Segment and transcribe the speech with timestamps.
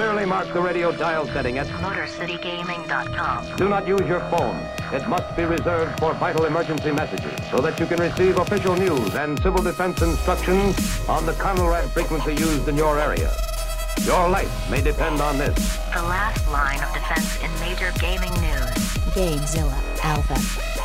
[0.00, 3.56] Clearly mark the radio dial setting at MotorCityGaming.com.
[3.56, 4.56] Do not use your phone.
[4.94, 9.14] It must be reserved for vital emergency messages so that you can receive official news
[9.14, 13.30] and civil defense instructions on the Conelrad frequency used in your area.
[14.04, 15.76] Your life may depend on this.
[15.92, 18.80] The last line of defense in major gaming news.
[19.12, 20.38] Gamezilla Alpha.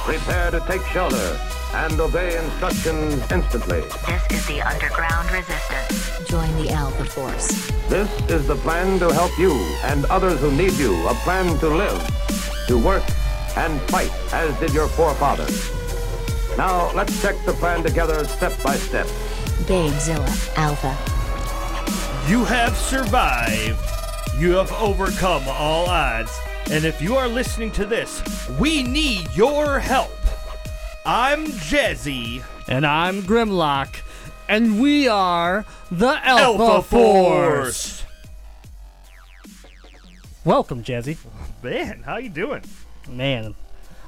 [0.04, 1.40] Prepare to take shelter
[1.76, 3.82] and obey instructions instantly.
[4.08, 6.28] This is the underground resistance.
[6.30, 7.48] Join the Alpha Force.
[7.90, 9.52] This is the plan to help you
[9.84, 12.02] and others who need you, a plan to live,
[12.68, 13.04] to work,
[13.58, 15.70] and fight as did your forefathers.
[16.58, 19.08] Now, let's check the plan together step by step.
[19.68, 20.96] Gamezilla Alpha.
[22.30, 23.80] You have survived.
[24.38, 26.38] You have overcome all odds.
[26.72, 28.24] And if you are listening to this,
[28.58, 30.12] we need your help.
[31.06, 32.44] I'm Jazzy.
[32.68, 34.02] And I'm Grimlock,
[34.50, 38.02] and we are the Alpha, Alpha Force.
[38.02, 38.04] Force.
[40.44, 41.18] Welcome, Jazzy.
[41.62, 42.64] Man, how you doing?
[43.08, 43.54] Man,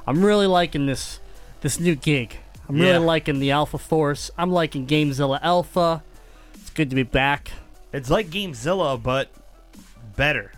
[0.07, 1.19] I'm really liking this
[1.61, 2.37] this new gig.
[2.67, 4.31] I'm really liking the Alpha Force.
[4.35, 6.03] I'm liking Gamezilla Alpha.
[6.55, 7.51] It's good to be back.
[7.93, 9.29] It's like Gamezilla, but
[10.15, 10.51] better.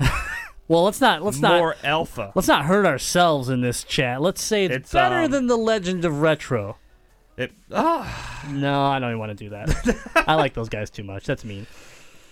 [0.66, 2.32] Well, let's not let's More not alpha.
[2.34, 4.22] let's not hurt ourselves in this chat.
[4.22, 6.78] Let's say it's, It's, better um, than the Legend of Retro.
[7.36, 10.22] It, ah, No, I don't even want to do that.
[10.26, 11.26] I like those guys too much.
[11.26, 11.66] That's mean.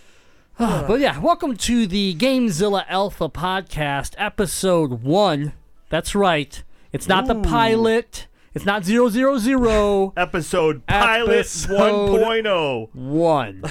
[0.58, 5.52] but yeah, welcome to the Gamezilla Alpha podcast, episode one.
[5.90, 6.62] That's right.
[6.90, 8.28] It's not the pilot.
[8.54, 12.94] It's not zero zero zero episode pilot Episode 1.0.
[12.94, 13.62] one.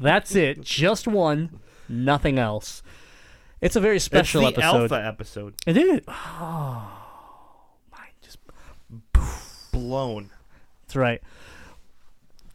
[0.00, 0.62] That's it.
[0.62, 1.60] Just one.
[1.88, 2.82] Nothing else.
[3.60, 4.92] It's a very It's special the episode.
[4.92, 5.54] alpha episode.
[5.66, 6.00] It is.
[6.06, 6.90] Oh,
[7.90, 8.38] mine just
[9.72, 10.30] Blown.
[10.82, 11.20] That's right.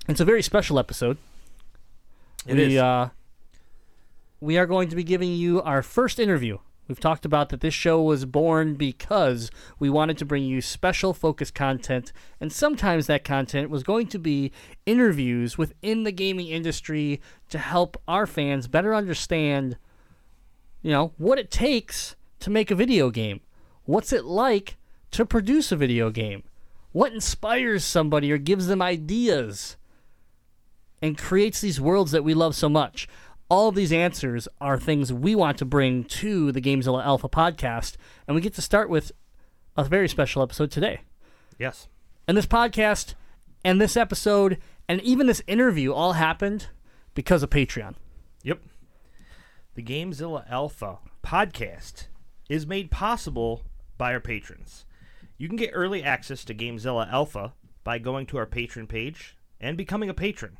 [0.07, 1.17] It's a very special episode.
[2.45, 2.81] It we, is.
[2.81, 3.09] Uh,
[4.39, 6.57] we are going to be giving you our first interview.
[6.87, 11.13] We've talked about that this show was born because we wanted to bring you special
[11.13, 12.11] focus content,
[12.41, 14.51] and sometimes that content was going to be
[14.85, 19.77] interviews within the gaming industry to help our fans better understand,
[20.83, 23.41] you know, what it takes to make a video game.
[23.85, 24.77] What's it like
[25.11, 26.43] to produce a video game?
[26.91, 29.77] What inspires somebody or gives them ideas
[31.01, 33.07] and creates these worlds that we love so much?
[33.49, 37.95] All of these answers are things we want to bring to the Gamezilla Alpha podcast,
[38.27, 39.11] and we get to start with
[39.75, 41.01] a very special episode today.
[41.57, 41.87] yes.
[42.27, 43.15] And this podcast
[43.65, 44.57] and this episode
[44.87, 46.67] and even this interview all happened
[47.15, 47.95] because of Patreon.
[48.43, 48.59] Yep.
[49.75, 52.05] The Gamezilla Alpha podcast
[52.47, 53.63] is made possible
[53.97, 54.85] by our patrons.
[55.39, 59.75] You can get early access to Gamezilla Alpha by going to our patron page and
[59.75, 60.59] becoming a patron.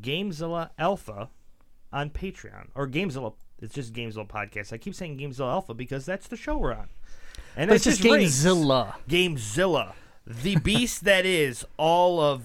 [0.00, 1.30] Gamezilla Alpha
[1.92, 3.32] on Patreon or Gamezilla.
[3.60, 4.72] It's just Gamezilla podcast.
[4.72, 6.88] I keep saying Gamezilla Alpha because that's the show we're on.
[7.56, 8.44] And it's just rings.
[8.44, 8.94] Gamezilla.
[9.08, 12.44] Gamezilla, the beast that is all of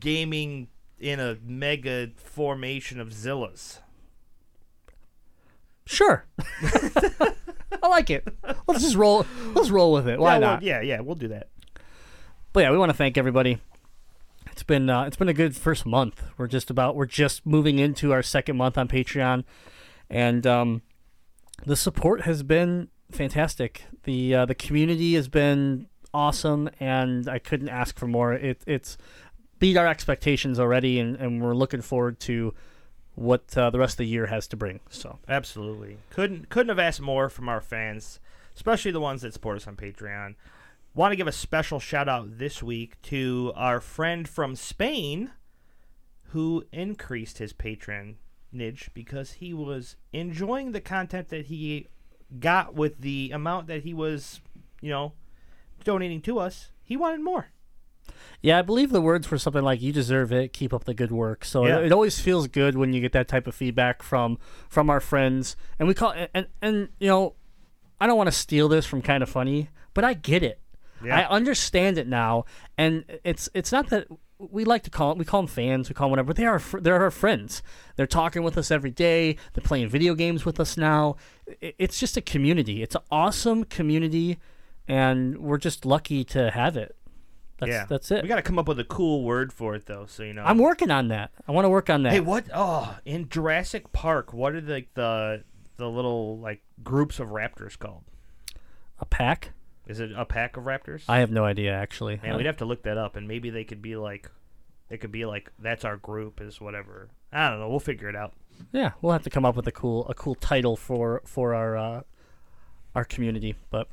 [0.00, 0.68] gaming
[0.98, 3.78] in a mega formation of Zillas.
[5.86, 6.24] Sure.
[7.82, 8.26] I like it.
[8.66, 10.18] Let's just roll let's roll with it.
[10.18, 10.62] Why yeah, well, not?
[10.62, 11.48] yeah, yeah, we'll do that.
[12.52, 13.58] But yeah, we want to thank everybody.
[14.50, 16.22] It's been uh, it's been a good first month.
[16.36, 19.44] We're just about we're just moving into our second month on Patreon,
[20.08, 20.82] and um,
[21.64, 23.84] the support has been fantastic.
[24.04, 28.32] the uh, The community has been awesome, and I couldn't ask for more.
[28.32, 28.98] It it's
[29.58, 32.54] beat our expectations already, and, and we're looking forward to
[33.14, 34.80] what uh, the rest of the year has to bring.
[34.88, 35.98] So Absolutely.
[36.10, 38.20] Couldn't couldn't have asked more from our fans,
[38.54, 40.34] especially the ones that support us on Patreon.
[40.94, 45.30] Want to give a special shout out this week to our friend from Spain
[46.30, 51.86] who increased his patronage because he was enjoying the content that he
[52.38, 54.40] got with the amount that he was,
[54.80, 55.12] you know,
[55.84, 56.70] donating to us.
[56.84, 57.48] He wanted more.
[58.42, 60.52] Yeah, I believe the words were something like "You deserve it.
[60.52, 61.78] Keep up the good work." So Yeah.
[61.78, 64.38] it, it always feels good when you get that type of feedback from
[64.68, 67.34] from our friends, and we call and and you know,
[68.00, 70.60] I don't want to steal this from Kinda Funny, but I get it.
[71.04, 71.20] Yeah.
[71.20, 72.44] I understand it now,
[72.76, 74.06] and it's it's not that
[74.38, 76.60] we like to call we call them fans, we call them whatever, but they are
[76.80, 77.62] they're our friends.
[77.96, 79.36] They're talking with us every day.
[79.52, 81.16] They're playing video games with us now.
[81.60, 82.82] It's just a community.
[82.82, 84.38] It's an awesome community,
[84.88, 86.96] and we're just lucky to have it.
[87.60, 88.22] That's, yeah, that's it.
[88.22, 90.42] We got to come up with a cool word for it though, so you know.
[90.44, 91.30] I'm working on that.
[91.46, 92.12] I want to work on that.
[92.12, 92.46] Hey, what?
[92.54, 95.44] Oh, in Jurassic Park, what are the the
[95.76, 98.02] the little like groups of raptors called?
[98.98, 99.52] A pack?
[99.86, 101.02] Is it a pack of raptors?
[101.08, 102.18] I have no idea actually.
[102.22, 104.30] Man, Uh, we'd have to look that up, and maybe they could be like,
[104.88, 107.08] it could be like that's our group is whatever.
[107.32, 107.68] I don't know.
[107.68, 108.32] We'll figure it out.
[108.72, 111.76] Yeah, we'll have to come up with a cool a cool title for for our
[111.76, 112.02] uh,
[112.94, 113.54] our community.
[113.70, 113.88] But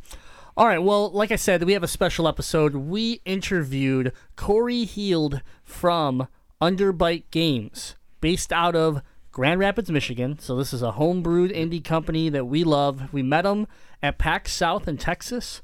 [0.58, 2.74] all right, well, like I said, we have a special episode.
[2.74, 6.28] We interviewed Corey Heald from
[6.60, 10.40] Underbite Games, based out of Grand Rapids, Michigan.
[10.40, 13.14] So this is a homebrewed indie company that we love.
[13.14, 13.68] We met them
[14.02, 15.62] at PAX South in Texas,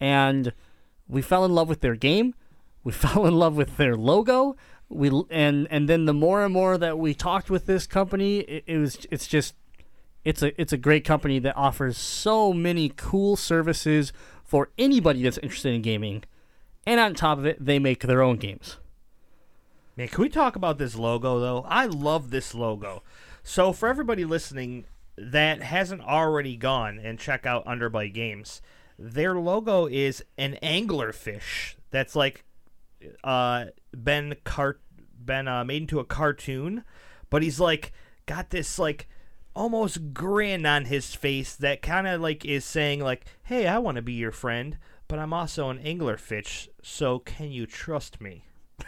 [0.00, 0.52] and
[1.06, 2.34] we fell in love with their game.
[2.82, 4.56] We fell in love with their logo.
[4.88, 8.64] We and and then the more and more that we talked with this company, it,
[8.66, 9.54] it was it's just
[10.24, 14.12] it's a it's a great company that offers so many cool services
[14.52, 16.22] for anybody that's interested in gaming.
[16.84, 18.76] And on top of it, they make their own games.
[19.96, 21.64] Man, can we talk about this logo though?
[21.66, 23.02] I love this logo.
[23.42, 24.84] So for everybody listening
[25.16, 28.60] that hasn't already gone and check out Underbite Games,
[28.98, 32.44] their logo is an anglerfish that's like
[33.24, 33.64] uh
[34.04, 34.82] been cart
[35.24, 36.84] been uh, made into a cartoon,
[37.30, 37.94] but he's like
[38.26, 39.08] got this like
[39.54, 43.96] almost grin on his face that kind of like is saying like, "Hey, I want
[43.96, 44.78] to be your friend,
[45.08, 48.44] but I'm also an anglerfish, so can you trust me?"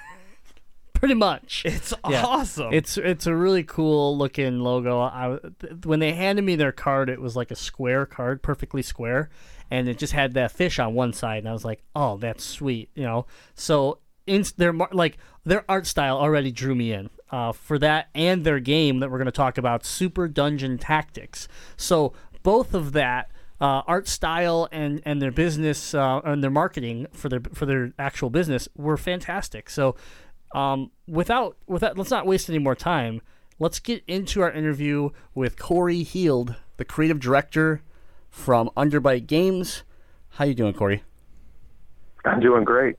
[0.94, 1.62] Pretty much.
[1.66, 2.24] It's Yeah.
[2.24, 2.72] awesome.
[2.72, 5.00] It's it's a really cool looking logo.
[5.00, 8.80] I th- when they handed me their card, it was like a square card, perfectly
[8.82, 9.28] square,
[9.70, 12.42] and it just had that fish on one side, and I was like, "Oh, that's
[12.44, 13.26] sweet," you know.
[13.54, 18.60] So their like their art style already drew me in uh, for that, and their
[18.60, 21.48] game that we're going to talk about, Super Dungeon Tactics.
[21.76, 22.12] So
[22.42, 23.30] both of that.
[23.60, 27.92] Uh, art style and, and their business uh, and their marketing for their for their
[28.00, 29.70] actual business were fantastic.
[29.70, 29.94] So
[30.54, 33.22] um, without without let's not waste any more time.
[33.60, 37.80] Let's get into our interview with Corey Heald, the creative director
[38.28, 39.84] from Underbite Games.
[40.30, 41.04] How you doing, Corey?
[42.24, 42.96] I'm doing great.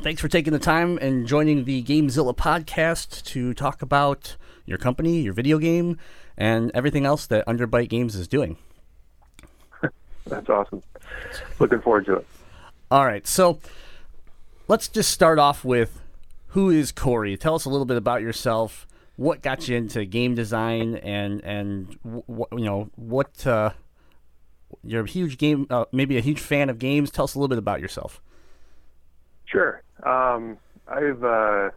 [0.00, 5.22] Thanks for taking the time and joining the Gamezilla podcast to talk about your company,
[5.22, 5.98] your video game,
[6.36, 8.58] and everything else that Underbite Games is doing.
[10.26, 10.84] That's awesome.
[11.58, 12.26] Looking forward to it.
[12.92, 13.58] All right, so
[14.68, 16.00] let's just start off with
[16.48, 17.36] who is Corey?
[17.36, 18.86] Tell us a little bit about yourself.
[19.16, 23.44] What got you into game design, and and you know what?
[23.44, 23.72] Uh,
[24.84, 27.10] you're a huge game, uh, maybe a huge fan of games.
[27.10, 28.22] Tell us a little bit about yourself.
[29.46, 29.82] Sure.
[30.02, 31.70] Um, I've uh,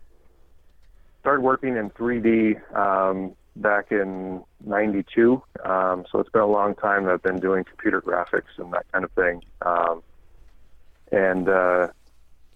[1.22, 7.06] started working in 3D um, back in '92, um, so it's been a long time
[7.06, 9.44] that I've been doing computer graphics and that kind of thing.
[9.62, 10.04] Um,
[11.12, 11.88] and uh,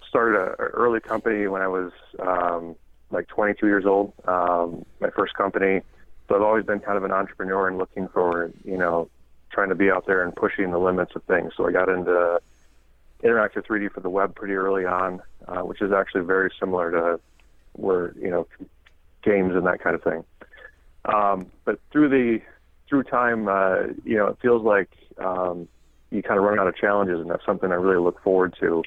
[0.08, 2.76] started a, a early company when I was um,
[3.12, 4.14] like 22 years old.
[4.28, 5.82] Um, my first company.
[6.28, 9.10] So I've always been kind of an entrepreneur and looking for, you know,
[9.52, 11.54] trying to be out there and pushing the limits of things.
[11.56, 12.40] So I got into
[13.26, 17.20] interactive 3D for the web pretty early on, uh, which is actually very similar to
[17.74, 18.48] where you know
[19.24, 20.24] games and that kind of thing.
[21.06, 22.42] Um, but through the
[22.88, 25.68] through time, uh, you know, it feels like um,
[26.12, 28.84] you kind of run out of challenges, and that's something I really look forward to.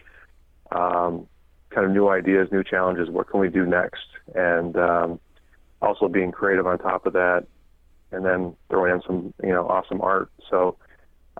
[0.70, 1.26] Um,
[1.70, 3.10] kind of new ideas, new challenges.
[3.10, 4.06] What can we do next?
[4.34, 5.20] And um,
[5.82, 7.46] also being creative on top of that,
[8.12, 10.30] and then throwing in some you know awesome art.
[10.50, 10.76] So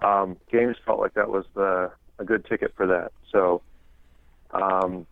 [0.03, 3.13] um, games felt like that was the a good ticket for that.
[3.33, 3.63] So
[4.53, 5.07] um,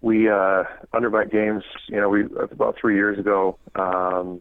[0.00, 4.40] we uh, Underbite Games, you know, we about three years ago um,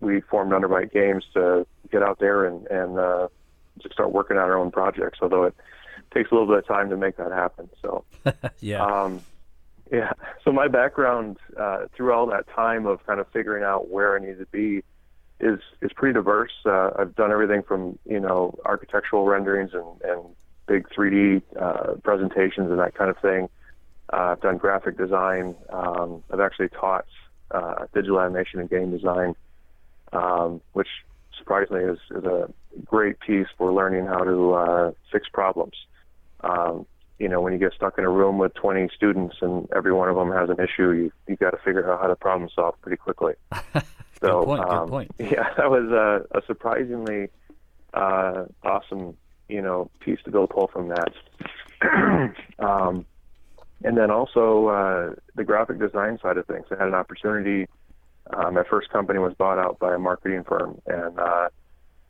[0.00, 3.28] we formed Underbite Games to get out there and and uh,
[3.78, 5.18] just start working on our own projects.
[5.22, 5.54] Although it
[6.12, 7.68] takes a little bit of time to make that happen.
[7.82, 8.04] So
[8.60, 8.84] Yeah.
[8.84, 9.20] um,
[9.90, 10.12] yeah.
[10.44, 14.24] So my background uh, through all that time of kind of figuring out where I
[14.24, 14.82] need to be
[15.38, 16.52] is is pretty diverse.
[16.64, 20.20] Uh, I've done everything from you know architectural renderings and, and
[20.66, 23.48] big 3D uh, presentations and that kind of thing.
[24.12, 25.54] Uh, I've done graphic design.
[25.70, 27.06] Um, I've actually taught
[27.50, 29.34] uh, digital animation and game design,
[30.12, 30.88] um, which
[31.38, 32.52] surprisingly is, is a
[32.84, 35.74] great piece for learning how to uh, fix problems.
[36.40, 36.86] Um,
[37.18, 40.08] you know, when you get stuck in a room with 20 students and every one
[40.08, 42.74] of them has an issue, you you got to figure out how to problem solve
[42.82, 43.34] pretty quickly.
[44.20, 45.10] so, point, good um, point.
[45.18, 47.28] Yeah, that was a, a surprisingly
[47.94, 49.16] uh, awesome,
[49.48, 51.12] you know, piece to able pull from that.
[52.58, 53.04] um,
[53.84, 56.64] and then also uh, the graphic design side of things.
[56.70, 57.66] I had an opportunity.
[58.32, 61.48] Uh, my first company was bought out by a marketing firm, and uh,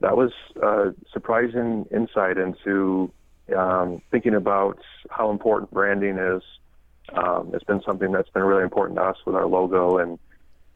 [0.01, 3.11] that was a surprising insight into
[3.57, 4.79] um, thinking about
[5.11, 6.43] how important branding is.
[7.13, 10.19] Um, it's been something that's been really important to us with our logo and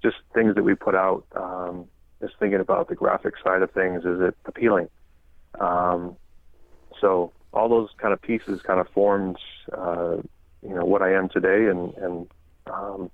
[0.02, 1.24] just things that we put out.
[1.34, 1.86] Um,
[2.20, 4.88] just thinking about the graphic side of things, is it appealing?
[5.58, 6.16] Um,
[7.00, 9.36] so all those kind of pieces kind of formed,
[9.72, 10.16] uh,
[10.62, 12.28] you know, what I am today, and and
[12.66, 13.10] um,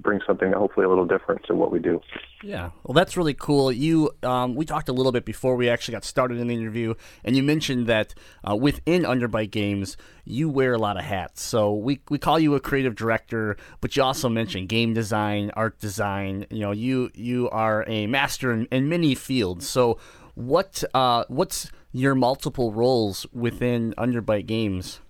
[0.00, 2.00] bring something hopefully a little different to what we do.
[2.42, 3.72] Yeah, well, that's really cool.
[3.72, 6.94] You, um, we talked a little bit before we actually got started in the interview,
[7.24, 8.14] and you mentioned that
[8.48, 11.42] uh, within Underbite Games, you wear a lot of hats.
[11.42, 15.78] So we we call you a creative director, but you also mentioned game design, art
[15.80, 16.46] design.
[16.50, 19.68] You know, you you are a master in, in many fields.
[19.68, 19.98] So
[20.34, 25.00] what uh, what's your multiple roles within Underbite Games?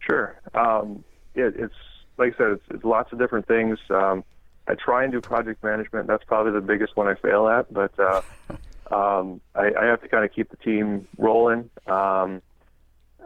[0.00, 0.38] Sure.
[0.54, 1.74] Um, it, it's
[2.18, 3.78] like I said, it's, it's lots of different things.
[3.90, 4.24] Um,
[4.68, 6.06] I try and do project management.
[6.06, 8.20] That's probably the biggest one I fail at, but uh,
[8.94, 11.70] um, I, I have to kind of keep the team rolling.
[11.86, 12.42] Um,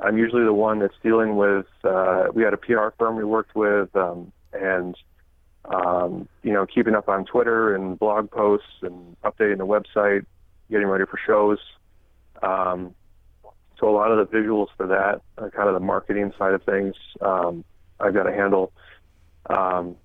[0.02, 1.66] I'm usually the one that's dealing with.
[1.82, 4.96] Uh, we had a PR firm we worked with, um, and
[5.64, 10.24] um, you know, keeping up on Twitter and blog posts and updating the website,
[10.70, 11.58] getting ready for shows.
[12.42, 12.94] Um,
[13.78, 16.62] so a lot of the visuals for that, uh, kind of the marketing side of
[16.62, 17.64] things, um,
[18.00, 18.72] I've got to handle.
[19.48, 19.96] Um,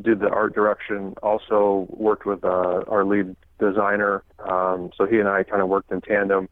[0.00, 1.14] did the art direction.
[1.22, 4.24] Also worked with uh, our lead designer.
[4.38, 6.48] Um, so he and I kind of worked in tandem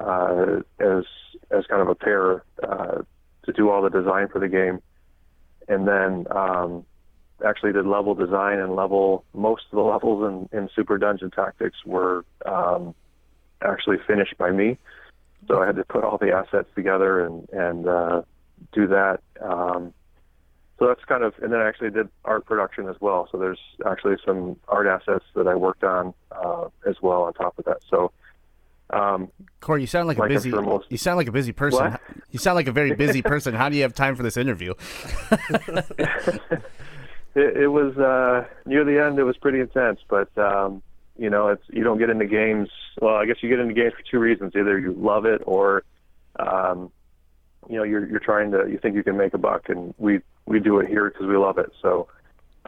[0.00, 1.04] uh, as
[1.50, 3.02] as kind of a pair uh,
[3.44, 4.80] to do all the design for the game.
[5.68, 6.84] And then um,
[7.46, 11.78] actually did level design and level most of the levels in, in Super Dungeon Tactics
[11.84, 12.94] were um,
[13.64, 14.78] actually finished by me.
[15.48, 18.22] So I had to put all the assets together and and uh,
[18.72, 19.20] do that.
[19.40, 19.92] Um,
[20.78, 23.28] so that's kind of, and then I actually did art production as well.
[23.30, 27.56] So there's actually some art assets that I worked on uh, as well on top
[27.58, 27.78] of that.
[27.88, 28.10] So,
[28.90, 29.30] um,
[29.60, 30.50] Corey, you sound like, like a busy.
[30.50, 31.92] sure most- You sound like a busy person.
[31.92, 32.00] What?
[32.32, 33.54] You sound like a very busy person.
[33.54, 34.74] How do you have time for this interview?
[35.30, 36.60] it,
[37.34, 39.18] it was uh, near the end.
[39.18, 40.82] It was pretty intense, but um,
[41.16, 42.68] you know, it's you don't get into games.
[43.00, 45.84] Well, I guess you get into games for two reasons: either you love it, or
[46.38, 46.90] um,
[47.68, 50.20] you know, you're you're trying to you think you can make a buck, and we
[50.46, 51.72] we do it here because we love it.
[51.80, 52.08] So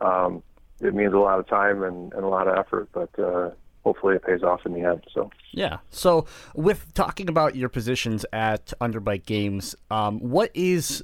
[0.01, 0.43] um,
[0.81, 3.51] it means a lot of time and, and a lot of effort, but uh,
[3.85, 5.05] hopefully it pays off in the end.
[5.13, 5.31] So.
[5.53, 5.79] Yeah.
[5.91, 11.03] So, with talking about your positions at Underbite Games, um, what is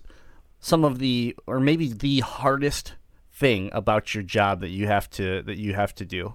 [0.60, 2.94] some of the, or maybe the hardest
[3.32, 6.34] thing about your job that you have to that you have to do?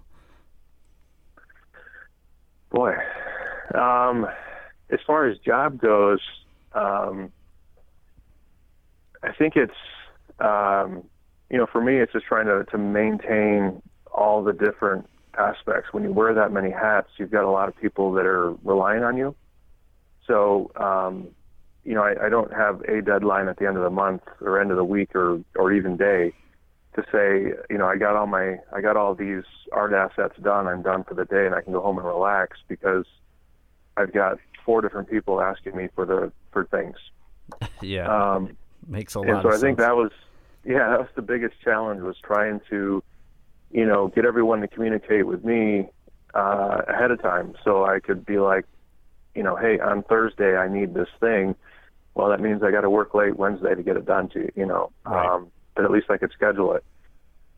[2.72, 2.94] Boy,
[3.74, 4.28] um,
[4.90, 6.20] as far as job goes,
[6.74, 7.32] um,
[9.24, 9.72] I think it's
[10.40, 11.04] um,
[11.50, 13.82] you know for me it's just trying to to maintain
[14.12, 15.08] all the different
[15.38, 15.94] aspects.
[15.94, 19.04] When you wear that many hats, you've got a lot of people that are relying
[19.04, 19.36] on you.
[20.26, 21.30] So um,
[21.86, 24.60] you know I, I don't have a deadline at the end of the month or
[24.60, 26.34] end of the week or or even day
[26.98, 30.68] to say, you know, I got all my, I got all these art assets done.
[30.68, 33.06] I'm done for the day, and I can go home and relax because
[33.96, 36.98] I've got four different people asking me for the for things.
[37.82, 38.08] Yeah.
[38.08, 40.12] Um, Makes a lot and so I think that was,
[40.66, 43.04] yeah, that was the biggest challenge was trying to,
[43.72, 45.88] you know, get everyone to communicate with me
[46.34, 48.66] uh, ahead of time so I could be like,
[49.36, 51.56] you know, hey, on Thursday I need this thing.
[52.16, 54.52] Well, that means I got to work late Wednesday to get it done to you,
[54.56, 54.92] you know.
[55.06, 55.28] Right.
[55.28, 56.84] Um, but at least I could schedule it.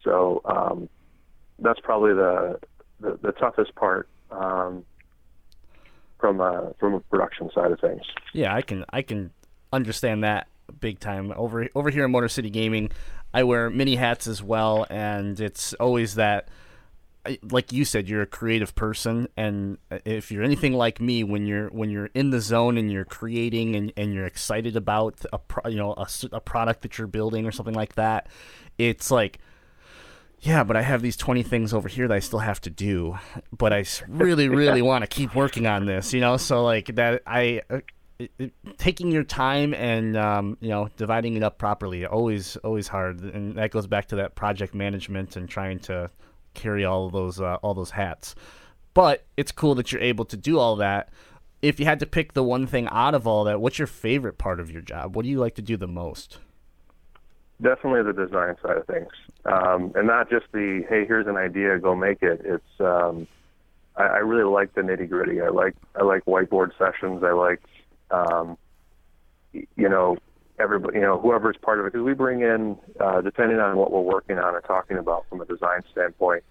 [0.04, 0.90] So um,
[1.58, 2.60] that's probably the,
[3.00, 4.86] the the toughest part um,
[6.20, 8.02] from a from a production side of things.
[8.34, 9.32] Yeah, I can I can
[9.74, 10.48] understand that
[10.80, 11.34] big time.
[11.36, 12.92] Over over here in Motor City Gaming,
[13.34, 16.50] I wear many hats as well, and it's always that.
[17.52, 21.68] Like you said, you're a creative person, and if you're anything like me, when you're
[21.70, 25.70] when you're in the zone and you're creating and, and you're excited about a pro,
[25.70, 28.28] you know a, a product that you're building or something like that,
[28.78, 29.40] it's like
[30.42, 33.18] yeah, but I have these 20 things over here that I still have to do.
[33.56, 36.38] But i really, really want to keep working on this, you know?
[36.38, 37.62] So, like, that I.
[37.70, 37.80] Uh,
[38.20, 42.88] it, it- taking your time and um, you know dividing it up properly always always
[42.88, 46.10] hard and that goes back to that project management and trying to
[46.54, 48.36] carry all those uh, all those hats
[48.94, 51.10] but it's cool that you're able to do all that
[51.62, 54.38] if you had to pick the one thing out of all that what's your favorite
[54.38, 56.40] part of your job what do you like to do the most
[57.62, 59.12] Definitely the design side of things,
[59.44, 62.40] um, and not just the hey, here's an idea, go make it.
[62.46, 63.28] It's um,
[63.98, 65.42] I, I really like the nitty gritty.
[65.42, 67.22] I like I like whiteboard sessions.
[67.22, 67.62] I like
[68.12, 68.58] um,
[69.52, 70.18] you know
[70.60, 73.92] everybody you know whoever's part of it because we bring in uh, depending on what
[73.92, 76.44] we're working on and talking about from a design standpoint.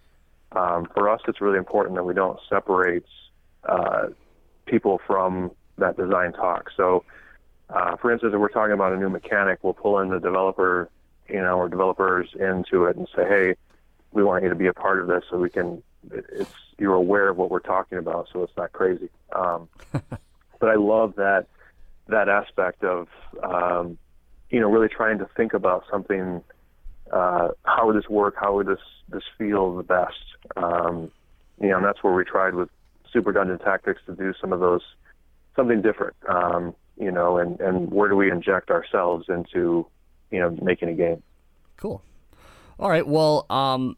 [0.52, 3.04] Um, for us, it's really important that we don't separate
[3.64, 4.06] uh,
[4.66, 6.70] people from that design talk.
[6.76, 7.04] So,
[7.70, 10.88] uh, for instance, if we're talking about a new mechanic, we'll pull in the developer,
[11.28, 13.54] you know, or developers into it and say, hey,
[14.12, 17.28] we want you to be a part of this so we can, it's, you're aware
[17.28, 19.10] of what we're talking about so it's not crazy.
[19.34, 21.46] Um, but I love that,
[22.08, 23.08] that aspect of,
[23.42, 23.98] um,
[24.50, 26.42] you know, really trying to think about something
[27.12, 28.34] uh, how would this work?
[28.38, 30.16] How would this this feel the best?
[30.56, 31.10] Um,
[31.60, 32.68] you know, and that's where we tried with
[33.12, 34.82] Super Dungeon Tactics to do some of those
[35.56, 36.16] something different.
[36.28, 39.86] Um, you know, and and where do we inject ourselves into
[40.30, 41.22] you know making a game?
[41.76, 42.02] Cool.
[42.78, 43.06] All right.
[43.06, 43.96] Well, um,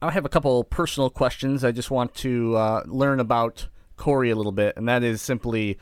[0.00, 1.64] I have a couple personal questions.
[1.64, 5.78] I just want to uh, learn about Corey a little bit, and that is simply,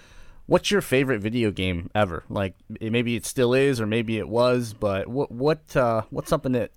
[0.47, 2.25] what's your favorite video game ever?
[2.29, 6.29] Like it- maybe it still is, or maybe it was, but what what uh, what's
[6.31, 6.71] something that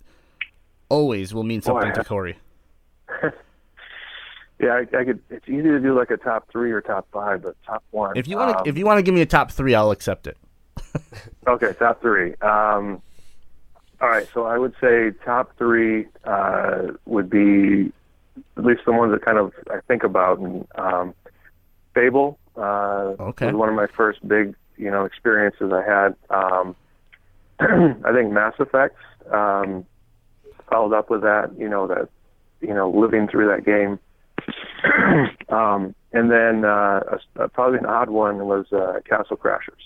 [0.89, 2.37] always will mean something to Corey?
[4.61, 5.21] Yeah, I, I could.
[5.29, 8.17] It's easy to do like a top three or top five, but top one.
[8.17, 9.91] If you want to, um, if you want to give me a top three, I'll
[9.91, 10.37] accept it.
[11.47, 12.33] Okay, top three.
[12.41, 13.01] Um,
[14.01, 17.91] all right, so I would say top three uh, would be
[18.57, 20.39] at least the ones that kind of I think about.
[20.39, 21.13] And um,
[21.95, 23.45] Fable uh, Okay.
[23.47, 26.15] was one of my first big, you know, experiences I had.
[26.29, 26.75] Um,
[27.59, 28.95] I think Mass Effect
[29.31, 29.85] um,
[30.69, 31.51] followed up with that.
[31.57, 32.09] You know that,
[32.61, 33.99] you know, living through that game.
[35.49, 37.01] um, and then uh,
[37.37, 39.83] a, a, probably an odd one was uh, Castle Crashers.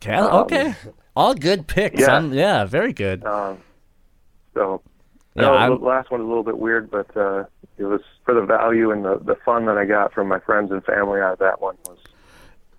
[0.00, 0.74] Cal- Um, okay,
[1.16, 2.00] all good picks.
[2.00, 2.12] yeah.
[2.14, 3.24] I'm- yeah, very good.
[3.24, 3.58] Um,
[4.54, 4.82] so
[5.34, 7.44] Yeah, no, the last one was a little bit weird, but uh,
[7.78, 10.70] it was for the value and the, the fun that I got from my friends
[10.72, 11.98] and family out of that one was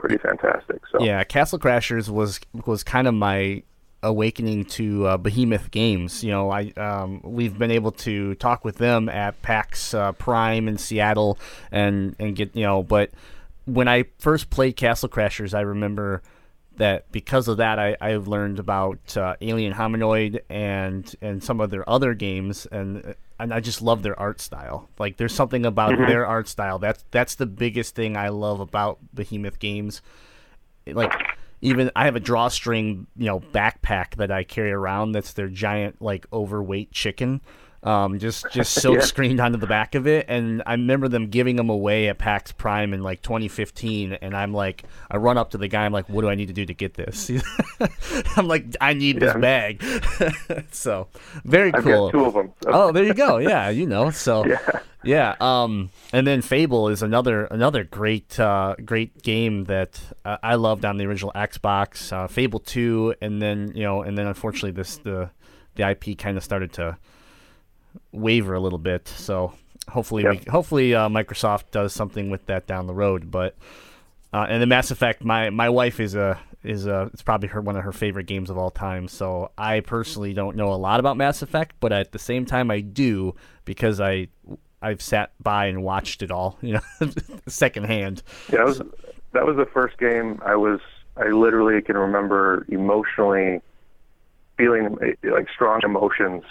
[0.03, 0.81] pretty fantastic.
[0.91, 3.63] So Yeah, Castle Crashers was was kind of my
[4.01, 6.25] awakening to uh, Behemoth Games.
[6.25, 10.67] You know, I um, we've been able to talk with them at PAX uh, Prime
[10.67, 11.39] in Seattle
[11.71, 13.11] and and get you know, but
[13.63, 16.21] when I first played Castle Crashers, I remember
[16.77, 21.69] that because of that, I, I've learned about uh, Alien Hominid and and some of
[21.69, 24.89] their other games, and and I just love their art style.
[24.97, 28.99] Like, there's something about their art style that's that's the biggest thing I love about
[29.13, 30.01] Behemoth Games.
[30.87, 31.13] Like,
[31.61, 35.13] even I have a drawstring, you know, backpack that I carry around.
[35.13, 37.41] That's their giant, like, overweight chicken.
[37.83, 39.01] Um, just just silk Yeah.
[39.05, 42.51] screened onto the back of it, and I remember them giving them away at PAX
[42.53, 46.07] Prime in like 2015, and I'm like, I run up to the guy, I'm like,
[46.09, 47.29] what do I need to do to get this?
[48.37, 49.83] I'm like, I need this bag.
[50.71, 51.07] so
[51.43, 52.07] very I've cool.
[52.07, 52.53] got two of them.
[52.63, 52.69] So.
[52.71, 53.37] Oh, there you go.
[53.37, 54.09] Yeah, you know.
[54.11, 54.59] So Yeah.
[55.03, 55.35] yeah.
[55.41, 60.85] Um, and then Fable is another another great uh, great game that uh, I loved
[60.85, 62.11] on the original Xbox.
[62.13, 65.29] Uh, Fable two, and then you know, and then unfortunately this the
[65.75, 66.97] the IP kind of started to
[68.11, 69.07] waver a little bit.
[69.07, 69.53] So
[69.89, 73.31] hopefully we hopefully uh, Microsoft does something with that down the road.
[73.31, 73.55] But
[74.31, 77.61] uh, and the Mass Effect, my my wife is a is a it's probably her
[77.61, 79.07] one of her favorite games of all time.
[79.07, 82.71] So I personally don't know a lot about Mass Effect, but at the same time
[82.71, 84.27] I do because I
[84.81, 87.09] I've sat by and watched it all, you know,
[87.47, 88.23] secondhand.
[88.51, 88.81] Yeah, that was
[89.33, 90.79] that was the first game I was.
[91.15, 93.61] I literally can remember emotionally
[94.57, 96.43] feeling eh, like strong emotions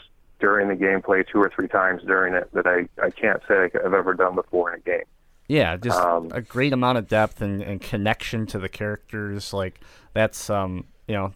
[0.42, 3.94] during the gameplay two or three times during it that I I can't say I've
[3.94, 5.05] ever done before in a game.
[5.48, 9.52] Yeah, just Um, a great amount of depth and, and connection to the characters.
[9.52, 9.81] Like
[10.12, 11.33] that's um you know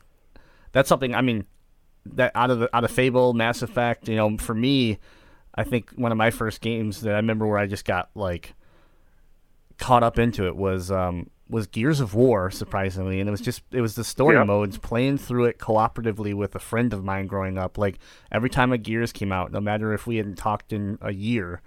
[0.73, 1.15] that's something.
[1.15, 1.47] I mean
[2.15, 4.09] that out of the out of Fable, Mass Effect.
[4.09, 4.99] You know, for me,
[5.55, 8.55] I think one of my first games that I remember where I just got like
[9.79, 13.63] caught up into it was um was Gears of War surprisingly and it was just
[13.71, 14.45] it was the story Yeah.
[14.45, 17.99] modes playing through it cooperatively with a friend of mine growing up like
[18.33, 21.61] every time a Gears came out no matter if we hadn't talked in a year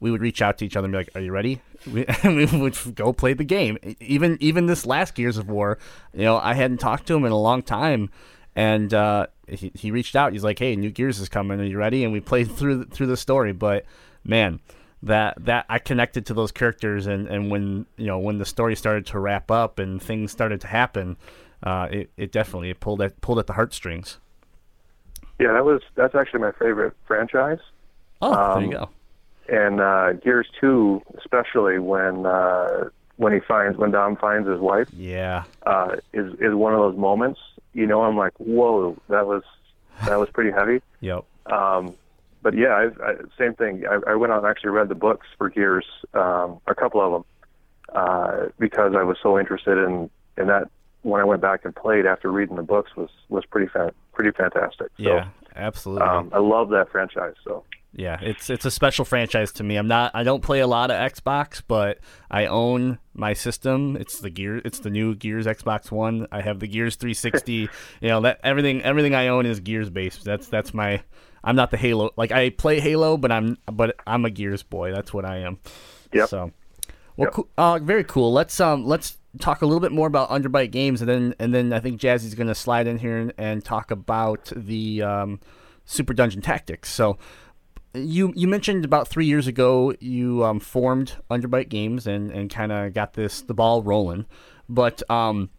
[0.00, 1.60] we would reach out to each other and be like, "Are you ready?"
[1.92, 3.76] We, and we would go play the game.
[4.00, 5.76] Even even this last Gears of War,
[6.14, 8.08] you know, I hadn't talked to him in a long time,
[8.56, 10.32] and uh, he he reached out.
[10.32, 11.60] He's like, "Hey, new Gears is coming.
[11.60, 13.52] Are you ready?" And we played through through the story.
[13.52, 13.84] But
[14.24, 14.60] man,
[15.02, 18.76] that that I connected to those characters, and, and when you know when the story
[18.76, 21.16] started to wrap up and things started to happen,
[21.62, 24.18] uh, it it definitely it pulled at pulled at the heartstrings.
[25.38, 27.58] Yeah, that was that's actually my favorite franchise.
[28.20, 28.88] Oh, there you Um, go.
[29.48, 34.88] And uh, Gears Two, especially when uh, when he finds when Dom finds his wife,
[34.92, 35.44] Yeah.
[35.66, 37.40] uh, is is one of those moments.
[37.72, 39.42] You know, I'm like, whoa, that was
[40.04, 40.82] that was pretty heavy.
[41.00, 41.24] Yep.
[41.46, 41.94] Um,
[42.42, 43.84] but yeah, I've, I, same thing.
[43.88, 47.12] I, I went out and actually read the books for Gears, um, a couple of
[47.12, 47.24] them,
[47.94, 50.68] uh, because I was so interested in in that.
[51.02, 54.32] When I went back and played after reading the books, was was pretty fan, pretty
[54.32, 54.88] fantastic.
[54.98, 55.28] So, Yeah.
[55.56, 56.06] Absolutely.
[56.06, 57.34] um, I love that franchise.
[57.42, 59.76] So Yeah, it's it's a special franchise to me.
[59.76, 61.98] I'm not I don't play a lot of Xbox, but
[62.30, 63.96] I own my system.
[63.96, 66.26] It's the Gear it's the new Gears Xbox One.
[66.30, 67.52] I have the Gears 360.
[68.00, 70.24] you know, that everything everything I own is Gears based.
[70.24, 71.02] That's that's my
[71.42, 72.10] I'm not the Halo.
[72.16, 74.92] Like I play Halo, but I'm but I'm a Gears boy.
[74.92, 75.58] That's what I am.
[76.12, 76.26] Yeah.
[76.26, 76.52] So
[77.16, 77.32] well, Yep.
[77.32, 78.32] cool, uh, very cool.
[78.32, 81.72] Let's um let's talk a little bit more about Underbite Games, and then and then
[81.72, 85.40] I think Jazzy's gonna slide in here and, and talk about the um
[85.84, 86.90] Super Dungeon Tactics.
[86.92, 87.18] So
[87.94, 92.70] you you mentioned about three years ago you um, formed Underbite Games and, and kind
[92.70, 94.26] of got this the ball rolling,
[94.68, 95.50] but um,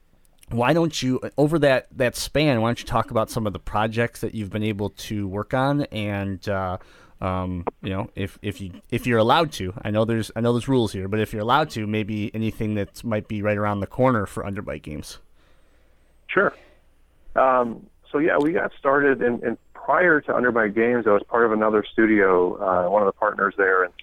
[0.54, 2.62] why don't you over that that span?
[2.62, 5.54] Why don't you talk about some of the projects that you've been able to work
[5.54, 6.78] on and uh,
[7.20, 9.74] um, you know if if you if you're allowed to?
[9.84, 12.76] I know there's I know there's rules here, but if you're allowed to, maybe anything
[12.76, 15.20] that might be right around the corner for Underbite Games.
[16.28, 16.54] Sure.
[17.36, 21.06] Um, so yeah, we got started in prior to Underbite Games.
[21.08, 23.94] I was part of another studio, uh, one of the partners there, and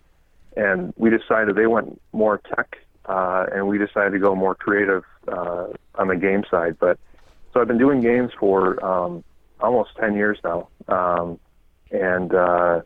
[0.57, 5.05] and we decided they went more tech, uh, and we decided to go more creative
[5.29, 6.77] uh, on the game side.
[6.79, 6.99] But
[7.53, 9.25] so I've been doing games for um,
[9.61, 11.39] almost ten years now, um,
[11.91, 12.81] and uh,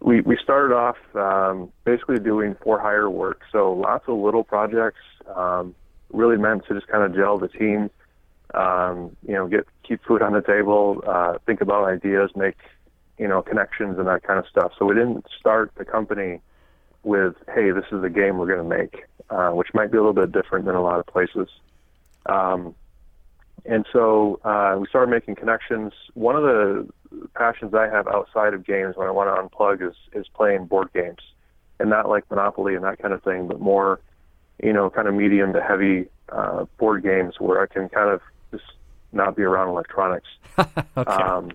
[0.00, 3.42] we we started off um, basically doing for hire work.
[3.52, 5.00] So lots of little projects,
[5.34, 5.74] um,
[6.12, 7.90] really meant to just kind of gel the team
[8.54, 12.56] um, you know, get keep food on the table, uh, think about ideas, make
[13.18, 14.72] you know connections and that kind of stuff.
[14.78, 16.40] So we didn't start the company
[17.02, 20.00] with, hey, this is the game we're going to make, uh, which might be a
[20.00, 21.48] little bit different than a lot of places.
[22.26, 22.74] Um,
[23.64, 25.92] and so uh, we started making connections.
[26.14, 26.88] One of the
[27.34, 30.92] passions I have outside of games when I want to unplug is is playing board
[30.92, 31.20] games,
[31.78, 34.00] and not like Monopoly and that kind of thing, but more,
[34.62, 38.20] you know, kind of medium to heavy uh, board games where I can kind of
[38.50, 38.64] just
[39.12, 40.28] not be around electronics.
[40.58, 41.10] okay.
[41.10, 41.50] Um,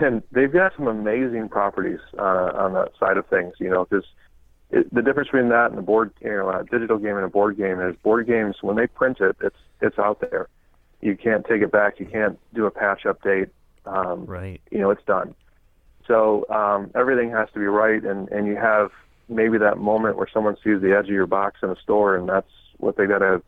[0.00, 4.04] and they've got some amazing properties uh, on that side of things, you know, because
[4.70, 7.56] the difference between that and a board, you know, a digital game and a board
[7.56, 10.48] game is board games when they print it, it's it's out there.
[11.00, 11.98] You can't take it back.
[11.98, 13.50] You can't do a patch update.
[13.86, 14.60] Um, right.
[14.70, 15.34] You know, it's done.
[16.06, 18.90] So um, everything has to be right, and and you have
[19.28, 22.28] maybe that moment where someone sees the edge of your box in a store, and
[22.28, 23.42] that's what they got to,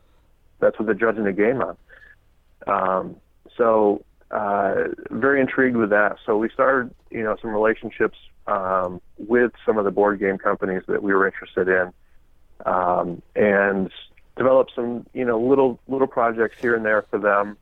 [0.61, 1.77] that's what they're judging the game on.
[2.67, 3.17] Um,
[3.57, 4.75] so uh,
[5.11, 6.17] very intrigued with that.
[6.25, 10.83] So we started, you know, some relationships um, with some of the board game companies
[10.89, 11.93] that we were interested in,
[12.67, 13.91] um, and
[14.37, 17.57] developed some, you know, little little projects here and there for them.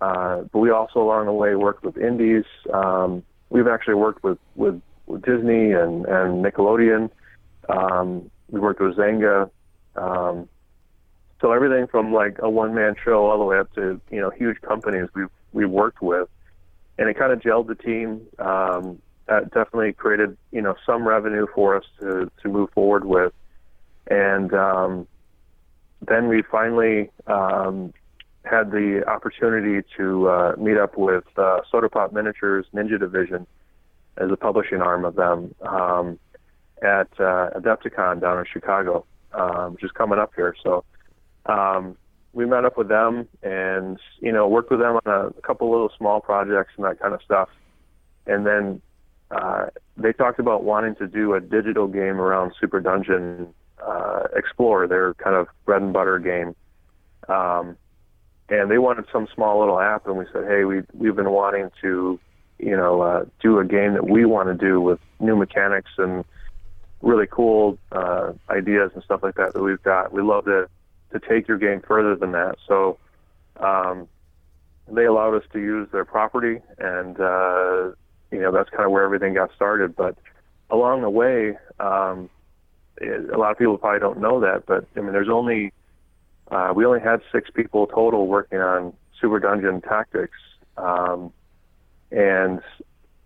[0.00, 2.44] Uh, but we also, along the way, worked with indies.
[2.72, 7.10] Um, we've actually worked with, with, with Disney and, and Nickelodeon.
[7.68, 9.50] Um, we worked with Zynga.
[9.96, 10.48] Um,
[11.40, 14.30] so everything from like a one man show all the way up to you know
[14.30, 16.28] huge companies we've we've worked with,
[16.98, 18.22] and it kind of gelled the team.
[18.38, 23.32] Um, that definitely created you know some revenue for us to to move forward with,
[24.06, 25.06] and um,
[26.06, 27.92] then we finally um,
[28.44, 33.46] had the opportunity to uh, meet up with uh, Soda Pop Miniatures Ninja Division
[34.16, 36.18] as a publishing arm of them um,
[36.82, 40.54] at uh, Adepticon down in Chicago, um, which is coming up here.
[40.62, 40.84] So
[41.46, 41.96] um,
[42.32, 45.70] we met up with them and you know worked with them on a, a couple
[45.70, 47.48] little small projects and that kind of stuff.
[48.26, 48.82] And then
[49.34, 49.66] uh,
[49.96, 53.52] they talked about wanting to do a digital game around Super Dungeon
[53.84, 56.54] uh, Explorer, their kind of bread and butter game.
[57.28, 57.76] Um,
[58.48, 61.70] and they wanted some small little app, and we said, hey, we we've been wanting
[61.80, 62.20] to,
[62.58, 66.24] you know, uh, do a game that we want to do with new mechanics and
[67.00, 70.12] really cool uh, ideas and stuff like that that we've got.
[70.12, 70.68] We love to
[71.12, 72.56] to take your game further than that.
[72.68, 72.98] So
[73.56, 74.08] um,
[74.90, 77.90] they allowed us to use their property, and uh,
[78.30, 79.96] you know that's kind of where everything got started.
[79.96, 80.16] But
[80.70, 82.28] along the way, um,
[82.98, 85.72] it, a lot of people probably don't know that, but I mean, there's only
[86.50, 90.38] uh, we only had six people total working on Super Dungeon Tactics,
[90.76, 91.32] um,
[92.10, 92.60] and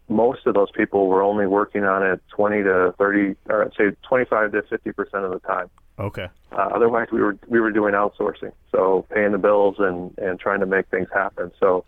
[0.08, 3.96] most of those people were only working on it 20 to 30, or I'd say
[4.08, 5.68] 25 to 50 percent of the time.
[5.98, 6.28] Okay.
[6.52, 10.60] Uh, otherwise, we were we were doing outsourcing, so paying the bills and and trying
[10.60, 11.50] to make things happen.
[11.58, 11.84] So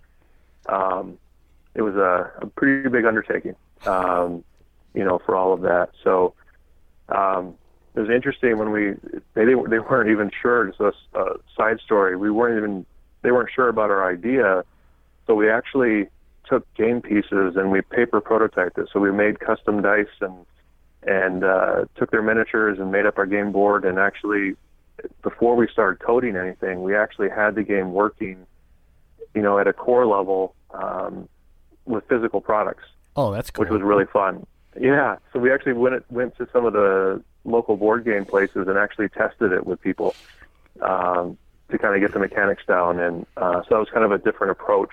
[0.69, 1.17] um,
[1.75, 3.55] it was a, a pretty big undertaking,
[3.87, 4.45] um,
[4.95, 5.91] you know, for all of that.
[6.03, 6.35] So
[7.09, 7.55] um,
[7.95, 8.95] it was interesting when we
[9.35, 10.67] they they weren't even sure.
[10.67, 12.17] Just a, a side story.
[12.17, 12.87] We weren't even
[13.23, 14.65] they weren't sure about our idea,
[15.27, 16.09] so we actually
[16.49, 18.89] took game pieces and we paper prototyped it.
[18.93, 20.35] So we made custom dice and
[21.03, 23.85] and uh, took their miniatures and made up our game board.
[23.85, 24.57] And actually,
[25.23, 28.47] before we started coding anything, we actually had the game working,
[29.35, 31.29] you know, at a core level um,
[31.87, 32.85] with physical products,
[33.17, 33.63] Oh, that's cool.
[33.65, 34.47] which was really fun.
[34.79, 38.79] Yeah, so we actually went went to some of the local board game places and
[38.79, 40.15] actually tested it with people
[40.81, 41.37] um,
[41.71, 43.01] to kind of get the mechanics down.
[43.01, 44.93] And uh, so that was kind of a different approach.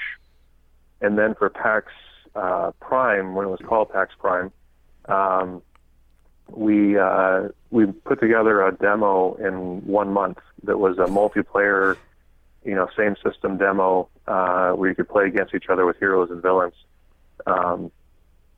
[1.01, 1.87] And then for PAX
[2.35, 4.51] uh, Prime, when it was called PAX Prime,
[5.05, 5.61] um,
[6.49, 11.97] we uh, we put together a demo in one month that was a multiplayer,
[12.67, 16.29] you know, same system demo uh, where you could play against each other with heroes
[16.29, 16.73] and villains.
[17.45, 17.91] Um,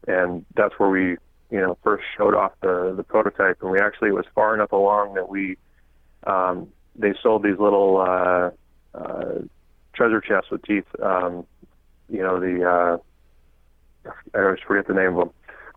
[0.07, 1.17] and that's where we
[1.51, 4.71] you know first showed off the the prototype, and we actually it was far enough
[4.71, 5.57] along that we
[6.25, 8.49] um, they sold these little uh,
[8.97, 9.39] uh,
[9.93, 10.87] treasure chests with teeth.
[11.01, 11.45] Um,
[12.09, 15.29] you know the uh, I always forget the name of them.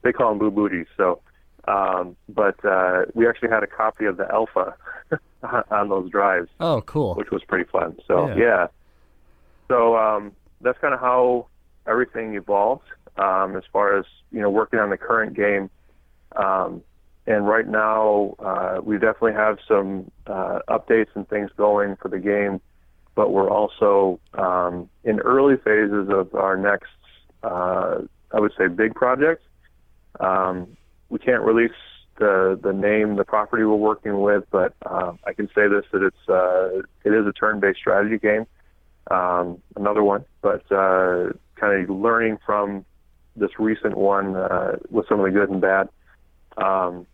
[0.04, 0.86] They call them boo booties.
[0.96, 1.20] So,
[1.68, 4.74] um, but uh, we actually had a copy of the alpha
[5.70, 7.14] on those drives, Oh, cool.
[7.14, 7.96] which was pretty fun.
[8.06, 8.34] So Yeah.
[8.36, 8.66] yeah,
[9.68, 11.46] so um, that's kind of how
[11.86, 15.70] everything evolved um, as far as you know working on the current game.
[16.36, 16.82] Um,
[17.26, 22.18] and right now, uh, we definitely have some uh, updates and things going for the
[22.18, 22.60] game,
[23.14, 26.90] but we're also um, in early phases of our next,
[27.44, 27.98] uh,
[28.34, 29.42] I would say, big project.
[30.18, 30.76] Um,
[31.10, 31.70] we can't release
[32.22, 36.02] the the name, the property we're working with, but um, I can say this that
[36.02, 38.46] it's uh, it is a turn-based strategy game,
[39.10, 42.84] um, another one, but uh, kind of learning from
[43.36, 45.88] this recent one uh, with some of the good and bad.
[46.56, 47.06] Um,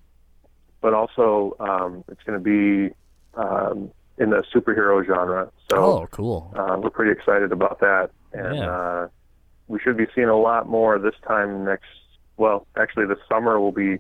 [0.81, 2.95] but also, um, it's going to be
[3.35, 5.51] um, in the superhero genre.
[5.71, 6.53] So Oh, cool.
[6.57, 8.71] uh, we're pretty excited about that, and Yeah.
[8.71, 9.09] uh,
[9.69, 11.87] we should be seeing a lot more this time next.
[12.37, 13.99] Well, actually, this summer we'll be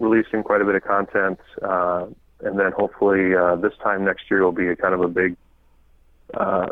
[0.00, 2.06] releasing quite a bit of content, uh,
[2.40, 5.36] and then hopefully uh, this time next year will be a kind of a big,
[6.34, 6.66] uh,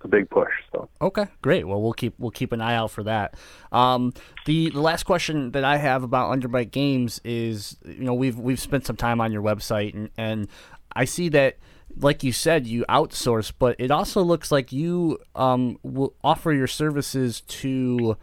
[0.00, 0.52] a big push.
[0.72, 1.66] So Okay, great.
[1.66, 3.34] Well, we'll keep we'll keep an eye out for that.
[3.72, 4.14] Um,
[4.46, 8.60] the the last question that I have about Underbite Games is, you know, we've we've
[8.60, 10.48] spent some time on your website, and and
[10.92, 11.56] I see that,
[11.98, 16.68] like you said, you outsource, but it also looks like you um will offer your
[16.68, 18.16] services to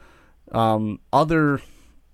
[0.53, 1.59] um other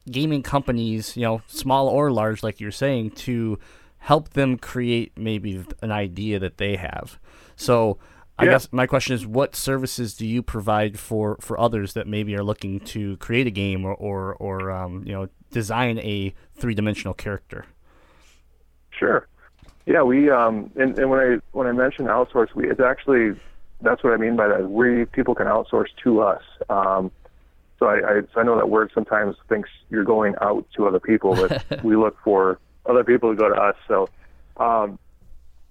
[0.09, 3.59] gaming companies, you know, small or large, like you're saying, to
[3.99, 7.19] help them create maybe an idea that they have.
[7.55, 7.97] So
[8.39, 8.51] I Yeah.
[8.51, 12.43] guess my question is, what services do you provide for, for others that maybe are
[12.43, 17.13] looking to create a game or or, or um, you know design a three dimensional
[17.13, 17.65] character?
[18.91, 19.27] Sure.
[19.85, 23.35] Yeah, we um and, and when I when I mention outsource, we it's actually
[23.81, 24.69] that's what I mean by that.
[24.69, 26.41] We people can outsource to us.
[26.69, 27.11] Um,
[27.81, 30.99] so I, I so I know that word sometimes thinks you're going out to other
[30.99, 33.75] people, but we look for other people to go to us.
[33.87, 34.07] So,
[34.57, 34.99] um,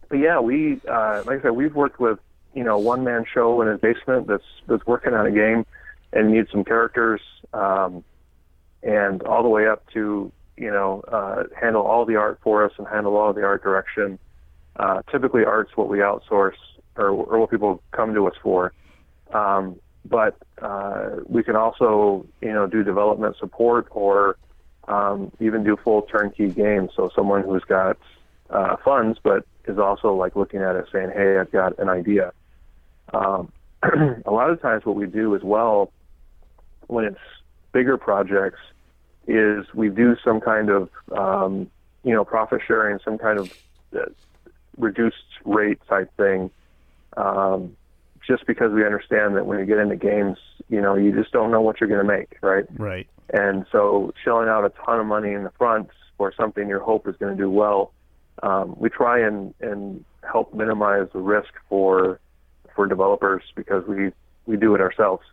[0.09, 2.18] but yeah, we uh, like I said, we've worked with
[2.53, 5.64] you know one man show in his basement that's that's working on a game
[6.12, 7.20] and needs some characters,
[7.53, 8.03] um,
[8.83, 12.73] and all the way up to you know uh, handle all the art for us
[12.77, 14.18] and handle all the art direction.
[14.75, 16.59] Uh, typically, art's what we outsource
[16.96, 18.73] or, or what people come to us for.
[19.33, 24.36] Um, but uh, we can also, you know, do development support or
[24.88, 26.90] um, even do full turnkey games.
[26.96, 27.96] So someone who's got
[28.48, 32.32] uh, funds but is also like looking at it saying, "Hey, I've got an idea."
[33.12, 35.92] Um, a lot of times, what we do as well
[36.86, 37.20] when it's
[37.72, 38.58] bigger projects
[39.26, 41.70] is we do some kind of, um,
[42.02, 43.50] you know, profit sharing, some kind of
[43.96, 44.06] uh,
[44.76, 46.50] reduced rate type thing.
[47.16, 47.76] Um,
[48.30, 50.38] just because we understand that when you get into games,
[50.68, 52.64] you know, you just don't know what you're going to make, right?
[52.78, 53.08] Right.
[53.30, 57.08] And so shelling out a ton of money in the front for something your hope
[57.08, 57.92] is going to do well,
[58.44, 62.20] um, we try and, and help minimize the risk for
[62.76, 64.12] for developers because we
[64.46, 65.24] we do it ourselves.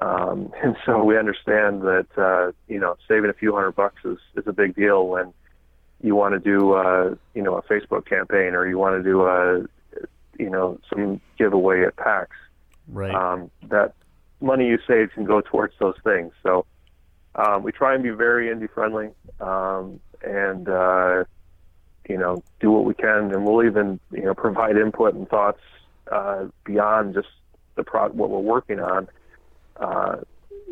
[0.00, 4.18] Um, and so we understand that uh, you know saving a few hundred bucks is,
[4.34, 5.34] is a big deal when
[6.02, 9.26] you want to do uh, you know a Facebook campaign or you want to do
[9.26, 9.66] a
[10.40, 12.30] you know some giveaway at PAX
[12.92, 13.14] Right.
[13.14, 13.94] um, that
[14.40, 16.32] money you save can go towards those things.
[16.42, 16.66] So
[17.34, 21.24] um, we try and be very indie friendly um, and uh,
[22.08, 25.60] you know do what we can, and we'll even you know provide input and thoughts
[26.10, 27.28] uh, beyond just
[27.76, 29.08] the pro- what we're working on.
[29.76, 30.16] Uh,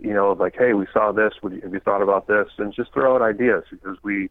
[0.02, 1.35] you know, like hey, we saw this.
[1.42, 2.48] Would you, have you thought about this?
[2.59, 4.28] And just throw out ideas because we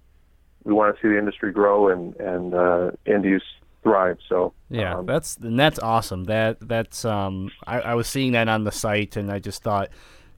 [0.63, 3.41] we want to see the industry grow and and uh, indies
[3.84, 4.18] thrive.
[4.28, 6.26] So Yeah, um, that's and that's awesome.
[6.26, 9.90] That that's um I, I was seeing that on the site and I just thought,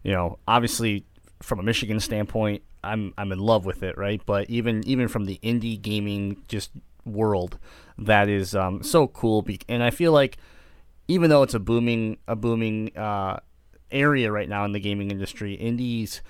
[0.03, 1.05] you know, obviously
[1.41, 4.21] from a Michigan standpoint, I'm I'm in love with it, right?
[4.25, 6.71] But even even from the indie gaming just
[7.05, 7.57] world,
[7.97, 9.41] that is um so cool.
[9.41, 10.37] Be- and I feel like
[11.07, 13.39] even though it's a booming a booming uh,
[13.91, 16.21] area right now in the gaming industry, indies.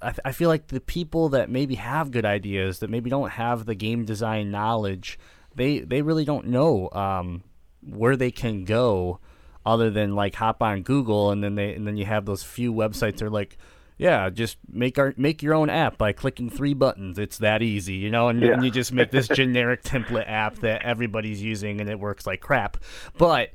[0.00, 3.64] I, I feel like the people that maybe have good ideas that maybe don't have
[3.64, 5.18] the game design knowledge,
[5.56, 7.42] they they really don't know um,
[7.82, 9.18] where they can go,
[9.64, 12.72] other than like hop on Google and then they and then you have those few
[12.72, 13.58] websites that are like,
[13.98, 17.18] yeah, just make our make your own app by clicking three buttons.
[17.18, 18.64] It's that easy, you know, and, and Yeah.
[18.66, 22.76] you just make this generic template app that everybody's using and it works like crap.
[23.18, 23.50] But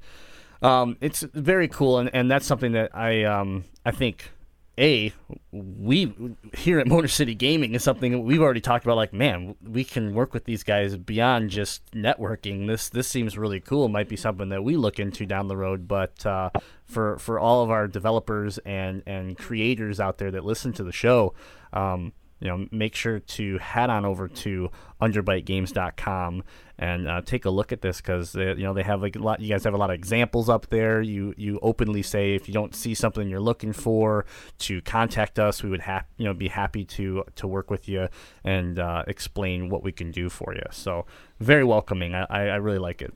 [0.61, 4.31] um, it's very cool, and, and that's something that I um, I think
[4.79, 5.11] a
[5.51, 6.13] we
[6.55, 8.95] here at Motor City Gaming is something we've already talked about.
[8.95, 12.67] Like, man, we can work with these guys beyond just networking.
[12.67, 13.87] This this seems really cool.
[13.87, 15.87] Might be something that we look into down the road.
[15.87, 16.51] But uh,
[16.85, 20.91] for for all of our developers and and creators out there that listen to the
[20.91, 21.33] show.
[21.73, 24.69] Um, you know, make sure to head on over to
[25.01, 26.43] underbitegames.com
[26.79, 29.39] and uh, take a look at this because you know they have like a lot.
[29.39, 31.01] You guys have a lot of examples up there.
[31.01, 34.25] You you openly say if you don't see something you're looking for,
[34.59, 35.63] to contact us.
[35.63, 38.07] We would have you know be happy to to work with you
[38.43, 40.63] and uh, explain what we can do for you.
[40.71, 41.05] So
[41.39, 42.13] very welcoming.
[42.13, 43.13] I, I, I really like it.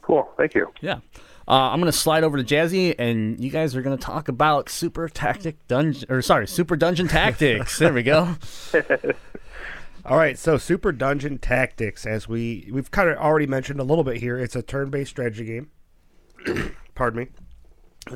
[0.00, 0.28] Cool.
[0.38, 0.72] Thank you.
[0.80, 1.00] Yeah.
[1.50, 5.08] Uh, I'm gonna slide over to Jazzy, and you guys are gonna talk about Super
[5.08, 7.76] Tactic Dungeon, or sorry, Super Dungeon Tactics.
[7.76, 8.36] there we go.
[10.04, 14.04] All right, so Super Dungeon Tactics, as we we've kind of already mentioned a little
[14.04, 15.70] bit here, it's a turn-based strategy game.
[16.94, 17.28] Pardon me.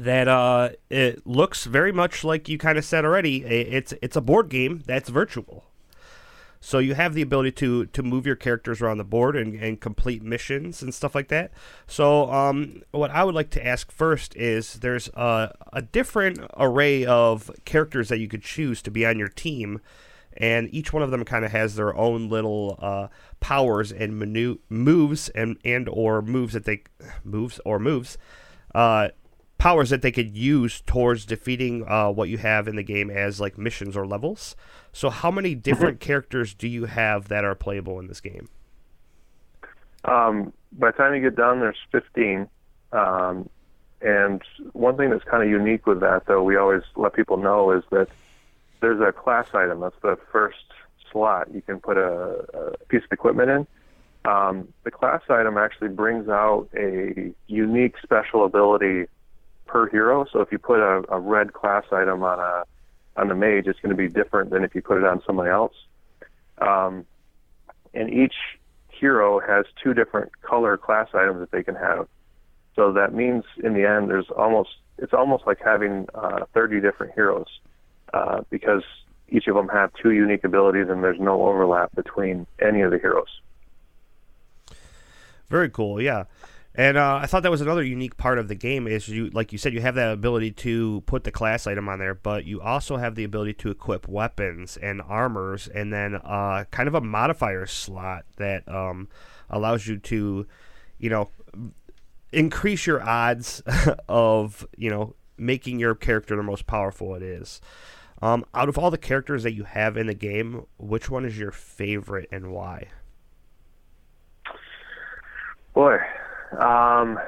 [0.00, 3.44] That uh, it looks very much like you kind of said already.
[3.44, 5.64] It's it's a board game that's virtual.
[6.66, 9.78] So you have the ability to to move your characters around the board and, and
[9.78, 11.52] complete missions and stuff like that.
[11.86, 17.04] So um, what I would like to ask first is there's a, a different array
[17.04, 19.82] of characters that you could choose to be on your team,
[20.38, 23.08] and each one of them kind of has their own little uh,
[23.40, 26.82] powers and manu- moves and and or moves that they
[27.24, 28.16] moves or moves.
[28.74, 29.08] Uh,
[29.58, 33.40] powers that they could use towards defeating uh, what you have in the game as
[33.40, 34.56] like missions or levels.
[34.92, 38.48] So, how many different characters do you have that are playable in this game?
[40.04, 42.48] Um, by the time you get done, there's 15.
[42.92, 43.48] Um,
[44.00, 47.70] and one thing that's kind of unique with that, though, we always let people know
[47.70, 48.08] is that
[48.80, 49.80] there's a class item.
[49.80, 50.58] That's the first
[51.10, 53.66] slot you can put a, a piece of equipment in.
[54.30, 59.06] Um, the class item actually brings out a unique special ability
[59.74, 60.24] per hero.
[60.32, 62.62] So if you put a, a red class item on a
[63.20, 65.50] on the mage, it's going to be different than if you put it on somebody
[65.50, 65.74] else.
[66.58, 67.04] Um,
[67.92, 68.34] and each
[68.88, 72.06] hero has two different color class items that they can have.
[72.76, 77.12] So that means in the end, there's almost it's almost like having uh, 30 different
[77.14, 77.48] heroes
[78.12, 78.84] uh, because
[79.28, 82.98] each of them have two unique abilities and there's no overlap between any of the
[82.98, 83.40] heroes.
[85.50, 86.24] Very cool, yeah.
[86.76, 89.52] And uh, I thought that was another unique part of the game is you, like
[89.52, 92.60] you said, you have that ability to put the class item on there, but you
[92.60, 97.00] also have the ability to equip weapons and armors, and then uh, kind of a
[97.00, 99.08] modifier slot that um,
[99.48, 100.48] allows you to,
[100.98, 101.30] you know,
[102.32, 103.62] increase your odds
[104.08, 107.60] of you know making your character the most powerful it is.
[108.22, 111.38] Um, out of all the characters that you have in the game, which one is
[111.38, 112.88] your favorite and why?
[115.74, 115.98] Boy,
[116.58, 117.18] um,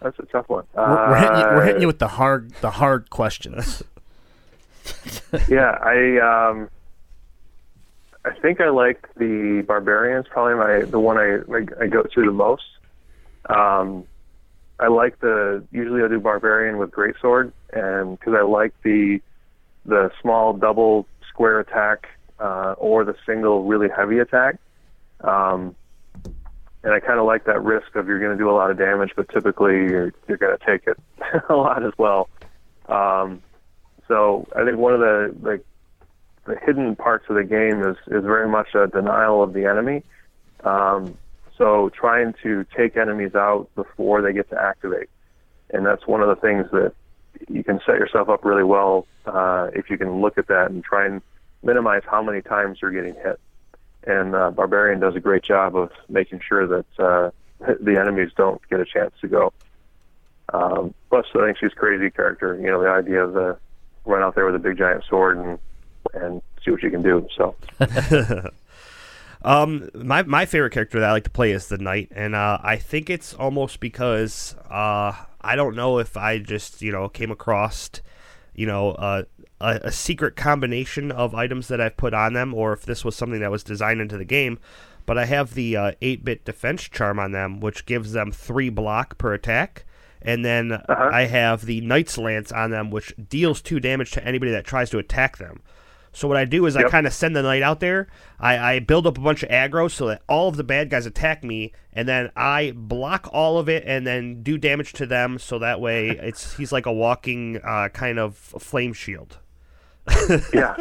[0.00, 0.64] that's a tough one.
[0.74, 3.82] We're, we're, hitting you, we're hitting you Uh, with the hard the hard questions.
[5.48, 6.70] yeah, I um,
[8.24, 10.26] I think I like the barbarians.
[10.28, 12.64] Probably my the one I I, I go to the most.
[13.48, 14.04] Um,
[14.78, 19.20] I like the usually I do barbarian with greatsword, and because I like the
[19.86, 22.08] the small double square attack
[22.38, 24.56] uh, or the single really heavy attack.
[25.20, 25.74] Um,
[26.86, 28.78] and I kind of like that risk of you're going to do a lot of
[28.78, 30.96] damage, but typically you're you're going to take it
[31.48, 32.28] a lot as well.
[32.88, 33.42] Um,
[34.06, 35.60] so I think one of the, the
[36.44, 40.04] the hidden parts of the game is is very much a denial of the enemy.
[40.62, 41.18] Um,
[41.58, 45.10] so trying to take enemies out before they get to activate,
[45.70, 46.92] and that's one of the things that
[47.48, 50.84] you can set yourself up really well uh, if you can look at that and
[50.84, 51.20] try and
[51.64, 53.40] minimize how many times you're getting hit.
[54.06, 57.30] And uh, Barbarian does a great job of making sure that uh,
[57.80, 59.52] the enemies don't get a chance to go.
[60.52, 62.54] Um, plus, I think she's a crazy character.
[62.54, 63.58] You know, the idea of the
[64.04, 65.58] run out there with a big giant sword and
[66.14, 67.26] and see what you can do.
[67.36, 67.56] So
[69.46, 72.58] Um, my my favorite character that I like to play is the knight, and uh,
[72.62, 77.30] I think it's almost because uh, I don't know if I just you know came
[77.30, 77.90] across,
[78.56, 79.22] you know, uh,
[79.60, 83.16] a, a secret combination of items that I've put on them, or if this was
[83.16, 84.58] something that was designed into the game.
[85.06, 89.18] But I have the uh, 8-bit defense charm on them, which gives them three block
[89.18, 89.84] per attack.
[90.20, 94.50] And then I have the Knight's Lance on them, which deals two damage to anybody
[94.50, 95.60] that tries to attack them.
[96.16, 98.08] So what I do is I kind of send the knight out there.
[98.40, 101.04] I, I build up a bunch of aggro so that all of the bad guys
[101.04, 105.38] attack me, and then I block all of it and then do damage to them.
[105.38, 109.36] So that way, it's he's like a walking uh, kind of flame shield.
[110.52, 110.76] yeah,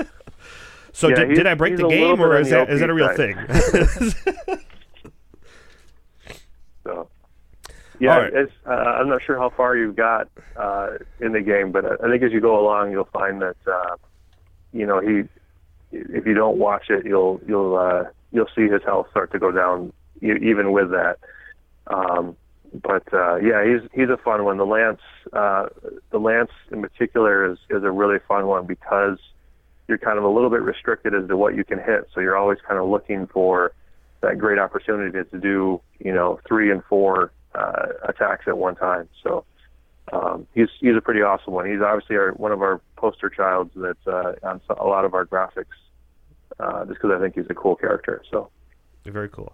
[0.93, 3.13] So Yeah, did, did I break the game, or is that is that a real
[3.15, 3.37] thing?
[6.83, 7.09] so
[7.99, 8.33] Yeah, right.
[8.33, 12.09] it's, uh, I'm not sure how far you've got uh, in the game, but I
[12.09, 13.95] think as you go along, you'll find that uh,
[14.71, 15.23] you know he,
[15.91, 19.51] if you don't watch it, you'll you'll uh, you'll see his health start to go
[19.51, 21.17] down even with that.
[21.87, 22.37] Um,
[22.73, 24.57] but uh, yeah, he's he's a fun one.
[24.57, 25.01] The lance,
[25.33, 25.67] uh,
[26.11, 29.17] the lance in particular is is a really fun one because
[29.87, 32.07] you're kind of a little bit restricted as to what you can hit.
[32.13, 33.71] So you're always kind of looking for
[34.21, 39.07] that great opportunity to do, you know, three and four uh, attacks at one time.
[39.23, 39.45] So
[40.11, 41.69] um, he's he's a pretty awesome one.
[41.69, 45.25] He's obviously our, one of our poster childs that's uh, on a lot of our
[45.25, 45.65] graphics,
[46.59, 48.23] uh, just because I think he's a cool character.
[48.31, 48.49] So
[49.05, 49.53] Very cool.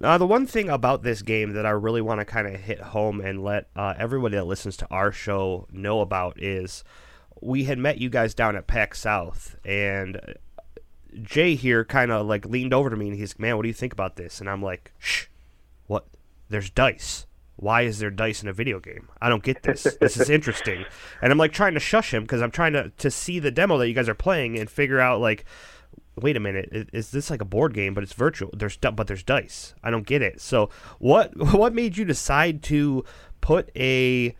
[0.00, 2.80] Now, the one thing about this game that I really want to kind of hit
[2.80, 6.84] home and let uh, everybody that listens to our show know about is
[7.40, 10.20] we had met you guys down at PAX South, and
[11.22, 13.68] Jay here kind of like leaned over to me and he's, like, man, what do
[13.68, 14.40] you think about this?
[14.40, 15.26] And I'm like, shh,
[15.86, 16.06] what?
[16.48, 17.26] There's dice.
[17.56, 19.08] Why is there dice in a video game?
[19.20, 19.82] I don't get this.
[20.00, 20.84] This is interesting.
[21.20, 23.78] And I'm like trying to shush him because I'm trying to, to see the demo
[23.78, 25.44] that you guys are playing and figure out like,
[26.22, 28.50] wait a minute, is this like a board game but it's virtual?
[28.52, 29.74] There's but there's dice.
[29.82, 30.40] I don't get it.
[30.40, 33.04] So what what made you decide to
[33.40, 34.34] put a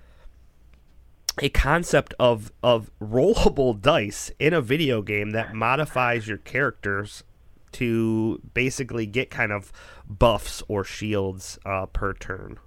[1.41, 7.24] a concept of of rollable dice in a video game that modifies your characters
[7.72, 9.72] to basically get kind of
[10.09, 12.59] buffs or shields uh, per turn.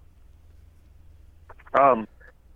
[1.74, 2.08] Um,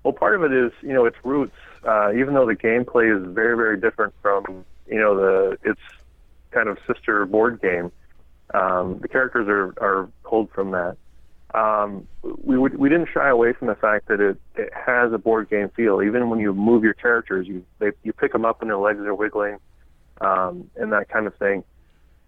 [0.03, 1.55] well, part of it is, you know, its roots.
[1.83, 5.79] Uh, even though the gameplay is very, very different from, you know, the its
[6.55, 7.91] kind of sister board game,
[8.53, 10.97] um, the characters are are pulled from that.
[11.53, 15.17] Um, we would, we didn't shy away from the fact that it, it has a
[15.17, 16.01] board game feel.
[16.01, 18.99] Even when you move your characters, you they, you pick them up and their legs
[18.99, 19.57] are wiggling,
[20.21, 21.63] um, and that kind of thing.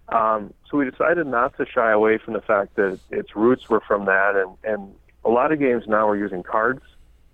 [0.09, 3.81] Um, so we decided not to shy away from the fact that its roots were
[3.81, 6.83] from that, and, and a lot of games now are using cards.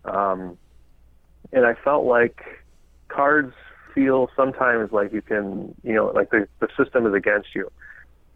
[0.05, 0.57] Um,
[1.51, 2.43] and I felt like
[3.07, 3.53] cards
[3.93, 7.71] feel sometimes like you can, you know, like the, the system is against you.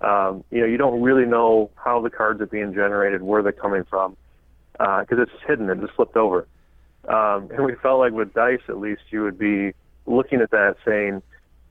[0.01, 3.51] Um, you know, you don't really know how the cards are being generated, where they're
[3.51, 4.15] coming from,
[4.73, 6.47] because it's hidden and just flipped over.
[7.07, 9.73] Um, and we felt like with dice, at least, you would be
[10.05, 11.21] looking at that saying,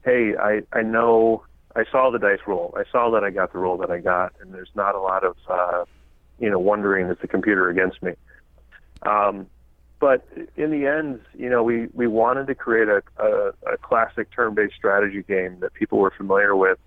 [0.04, 2.74] hey, I, I know, I saw the dice roll.
[2.76, 5.24] I saw that I got the roll that I got, and there's not a lot
[5.24, 5.84] of, uh,
[6.38, 8.12] you know, wondering, is the computer against me?
[9.02, 9.46] Um,
[9.98, 10.26] but
[10.56, 14.74] in the end, you know, we, we wanted to create a, a, a classic turn-based
[14.74, 16.78] strategy game that people were familiar with,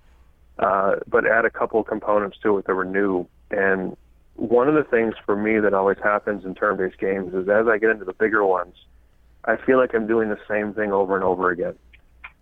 [0.59, 3.27] uh, but add a couple of components to it that were new.
[3.49, 3.97] And
[4.35, 7.77] one of the things for me that always happens in turn-based games is as I
[7.77, 8.75] get into the bigger ones,
[9.45, 11.75] I feel like I'm doing the same thing over and over again.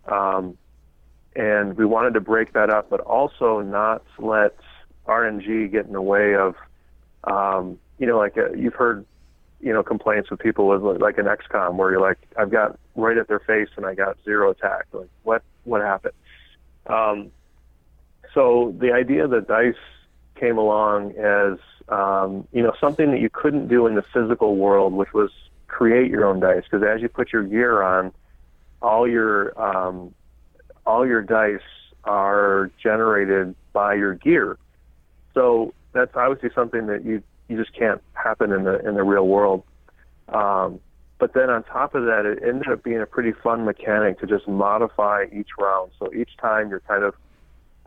[0.06, 0.58] Um,
[1.34, 4.56] and we wanted to break that up, but also not let
[5.06, 6.56] RNG get in the way of,
[7.24, 9.06] um, you know, like uh you've heard,
[9.60, 13.16] you know, complaints with people with like an XCOM where you're like, I've got right
[13.16, 14.86] at their face and I got zero attack.
[14.92, 16.14] Like, what what happened?
[16.86, 17.30] Um,
[18.34, 19.74] so the idea that dice
[20.36, 24.92] came along as um, you know something that you couldn't do in the physical world,
[24.92, 25.30] which was
[25.66, 26.62] create your own dice.
[26.70, 28.12] Because as you put your gear on,
[28.80, 30.14] all your um,
[30.86, 31.60] all your dice
[32.04, 34.56] are generated by your gear.
[35.34, 39.26] So that's obviously something that you you just can't happen in the in the real
[39.26, 39.62] world.
[40.28, 40.80] Um,
[41.18, 44.26] but then on top of that, it ended up being a pretty fun mechanic to
[44.26, 45.90] just modify each round.
[45.98, 47.14] So each time you're kind of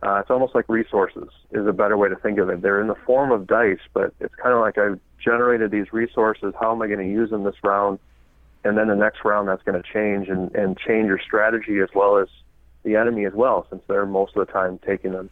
[0.03, 2.61] uh, it's almost like resources is a better way to think of it.
[2.61, 6.53] They're in the form of dice, but it's kind of like I've generated these resources.
[6.59, 7.99] How am I going to use them this round?
[8.63, 11.89] And then the next round, that's going to change and, and change your strategy as
[11.93, 12.27] well as
[12.83, 15.29] the enemy as well, since they're most of the time taking them.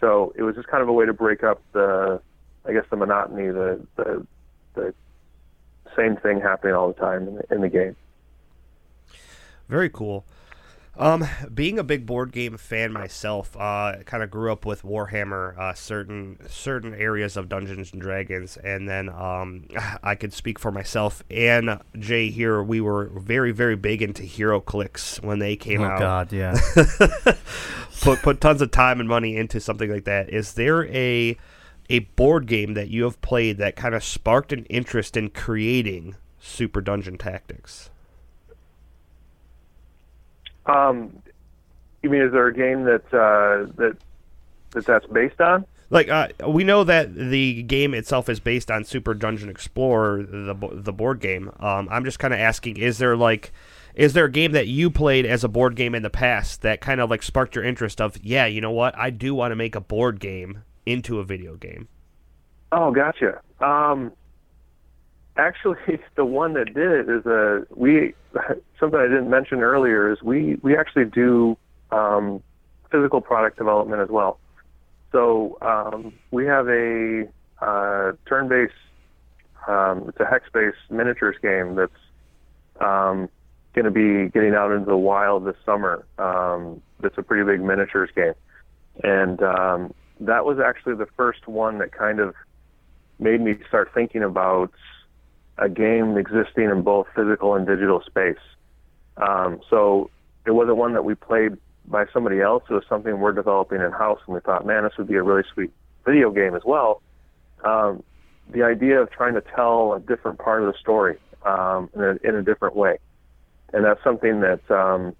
[0.00, 2.20] So it was just kind of a way to break up the,
[2.66, 4.26] I guess, the monotony, the the,
[4.74, 4.94] the
[5.96, 7.96] same thing happening all the time in the, in the game.
[9.68, 10.24] Very cool.
[10.96, 15.58] Um, being a big board game fan myself, uh, kind of grew up with Warhammer,
[15.58, 19.66] uh, certain certain areas of Dungeons and Dragons, and then um,
[20.02, 22.62] I could speak for myself and Jay here.
[22.62, 25.96] We were very very big into HeroClix when they came Oh out.
[25.96, 26.60] Oh God, yeah.
[28.00, 30.30] put put tons of time and money into something like that.
[30.30, 31.36] Is there a
[31.90, 36.16] a board game that you have played that kind of sparked an interest in creating
[36.38, 37.90] Super Dungeon Tactics?
[40.66, 41.22] Um,
[42.02, 43.96] you mean is there a game that uh, that
[44.70, 45.66] that that's based on?
[45.90, 50.54] Like uh, we know that the game itself is based on Super Dungeon Explorer, the
[50.72, 51.50] the board game.
[51.60, 53.52] Um, I'm just kind of asking: is there like,
[53.94, 56.80] is there a game that you played as a board game in the past that
[56.80, 59.56] kind of like sparked your interest of, yeah, you know what, I do want to
[59.56, 61.88] make a board game into a video game?
[62.72, 63.40] Oh, gotcha.
[63.60, 64.12] Um,
[65.36, 65.78] actually,
[66.16, 68.14] the one that did it is a we
[68.80, 71.56] something I didn't mention earlier is we we actually do
[71.90, 72.42] um,
[72.90, 74.38] physical product development as well.
[75.12, 77.28] So um, we have a
[77.62, 78.72] uh, turn-based,
[79.68, 81.92] um, it's a hex-based miniatures game that's
[82.80, 83.28] um,
[83.74, 86.04] going to be getting out into the wild this summer.
[86.18, 88.34] Um, that's a pretty big miniatures game,
[89.02, 89.94] and um,
[90.26, 92.34] that was actually the first one that kind of
[93.18, 94.72] made me start thinking about
[95.58, 98.36] a game existing in both physical and digital space.
[99.16, 100.10] Um, so
[100.46, 101.52] it wasn't one that we played
[101.86, 102.64] by somebody else.
[102.68, 105.22] It was something we're developing in house, and we thought, man, this would be a
[105.22, 105.70] really sweet
[106.04, 107.02] video game as well.
[107.64, 108.02] Um,
[108.50, 112.28] the idea of trying to tell a different part of the story um, in, a,
[112.28, 112.98] in a different way,
[113.72, 115.14] and that's something that um,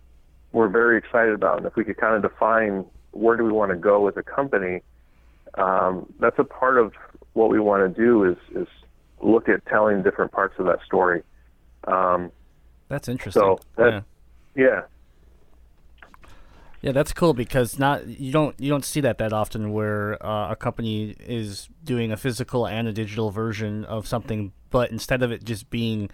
[0.52, 1.58] we're very excited about.
[1.58, 4.22] And if we could kind of define where do we want to go as a
[4.22, 4.82] company,
[5.58, 6.92] um, that's a part of
[7.34, 8.68] what we want to do is is
[9.20, 11.22] look at telling different parts of that story.
[11.86, 12.30] Um,
[12.88, 13.40] That's interesting.
[13.40, 14.04] so that,
[14.54, 14.64] yeah.
[14.64, 14.80] yeah,
[16.82, 20.52] Yeah, that's cool because not you don't you don't see that that often where uh,
[20.52, 25.30] a company is doing a physical and a digital version of something, but instead of
[25.30, 26.10] it just being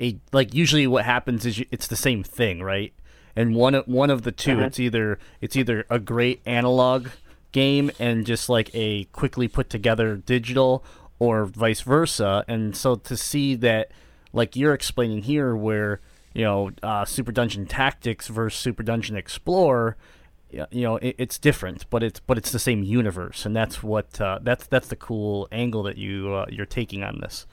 [0.00, 2.92] a like usually what happens is you, it's the same thing, right?
[3.34, 7.08] And one one of the 2 it's either it's either a great analog
[7.52, 10.84] game and just like a quickly put together digital,
[11.18, 12.44] or vice versa.
[12.48, 13.90] And so to see that,
[14.32, 16.00] like you're explaining here, where
[16.34, 19.96] you know, uh, Super Dungeon Tactics versus Super Dungeon Explorer,
[20.50, 24.20] you know, it, it's different, but it's but it's the same universe, and that's what
[24.20, 27.46] uh, that's that's the cool angle that you uh, you're taking on this.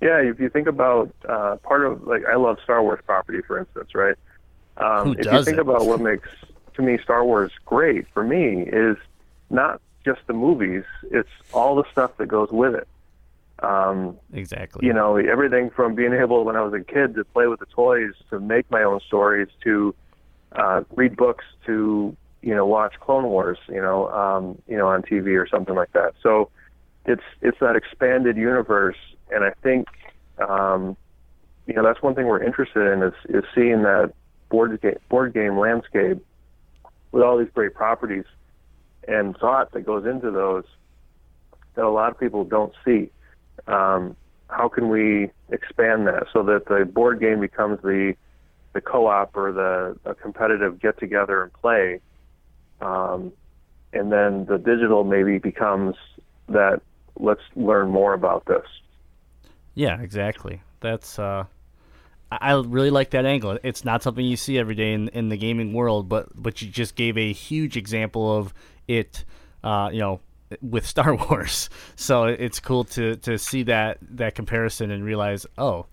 [0.00, 0.18] yeah.
[0.18, 3.94] If you think about uh, part of like I love Star Wars property, for instance,
[3.94, 4.16] right?
[4.76, 6.28] Um, if you think about what makes
[6.74, 8.96] to me Star Wars great for me is
[9.50, 12.88] not just the movies; it's all the stuff that goes with it.
[13.62, 14.84] Um, Exactly.
[14.86, 17.66] you know everything from being able when I was a kid to play with the
[17.66, 19.94] toys to make my own stories to
[20.52, 25.02] uh, read books to you know watch Clone Wars you know um, you know on
[25.02, 26.14] TV or something like that.
[26.22, 26.50] So
[27.06, 28.96] it's it's that expanded universe,
[29.30, 29.86] and I think
[30.38, 30.96] um,
[31.66, 34.12] you know that's one thing we're interested in is is seeing that
[34.48, 36.24] board game board game landscape
[37.12, 38.24] with all these great properties
[39.06, 40.64] and thought that goes into those
[41.74, 43.10] that a lot of people don't see
[43.66, 44.16] um,
[44.48, 48.14] how can we expand that so that the board game becomes the
[48.74, 52.00] the co-op or the competitive get together and play,
[52.80, 53.30] um,
[53.92, 55.94] and then the digital maybe becomes
[56.48, 56.80] that
[57.18, 58.64] let's learn more about this.
[59.74, 60.62] Yeah, exactly.
[60.80, 61.44] That's uh,
[62.40, 63.58] I really like that angle.
[63.62, 66.68] It's not something you see every day in in the gaming world, but but you
[66.68, 68.54] just gave a huge example of
[68.88, 69.24] it.
[69.64, 70.20] Uh, you know,
[70.60, 71.70] with Star Wars.
[71.96, 75.86] So it's cool to to see that that comparison and realize, oh,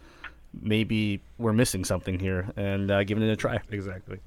[0.61, 3.59] maybe we're missing something here, and uh, giving it a try.
[3.71, 4.19] Exactly.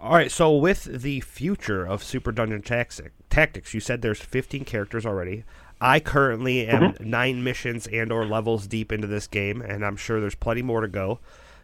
[0.00, 4.64] All right, so with the future of Super Dungeon Tactic, Tactics, you said there's 15
[4.64, 5.44] characters already.
[5.82, 10.20] I currently am nine missions and or levels deep into this game, and I'm sure
[10.20, 11.18] there's plenty more to go.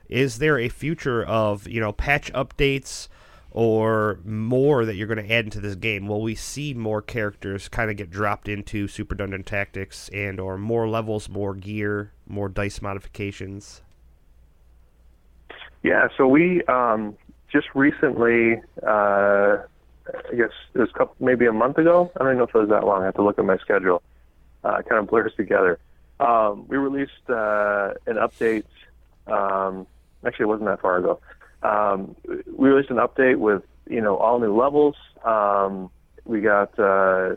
[0.09, 3.07] Is there a future of you know patch updates
[3.53, 6.09] or more that you're going to add into this game?
[6.09, 10.59] Will we see more characters kind of get dropped into Super Dungeon Tactics and or
[10.59, 13.83] more levels, more gear, more dice modifications?
[15.85, 17.16] Yeah, so we um,
[17.53, 19.59] just recently, uh,
[20.09, 22.11] I guess it was couple, maybe a month ago.
[22.16, 23.03] I don't know if it was that long.
[23.03, 24.03] I have to look at my schedule.
[24.65, 25.79] Uh, kind of blurs together.
[26.21, 28.65] Um, we released uh, an update.
[29.27, 29.87] Um,
[30.27, 31.21] actually, it wasn't that far ago.
[31.63, 34.97] Um, we released an update with you know all new levels.
[35.25, 35.91] Um,
[36.25, 37.37] we got uh,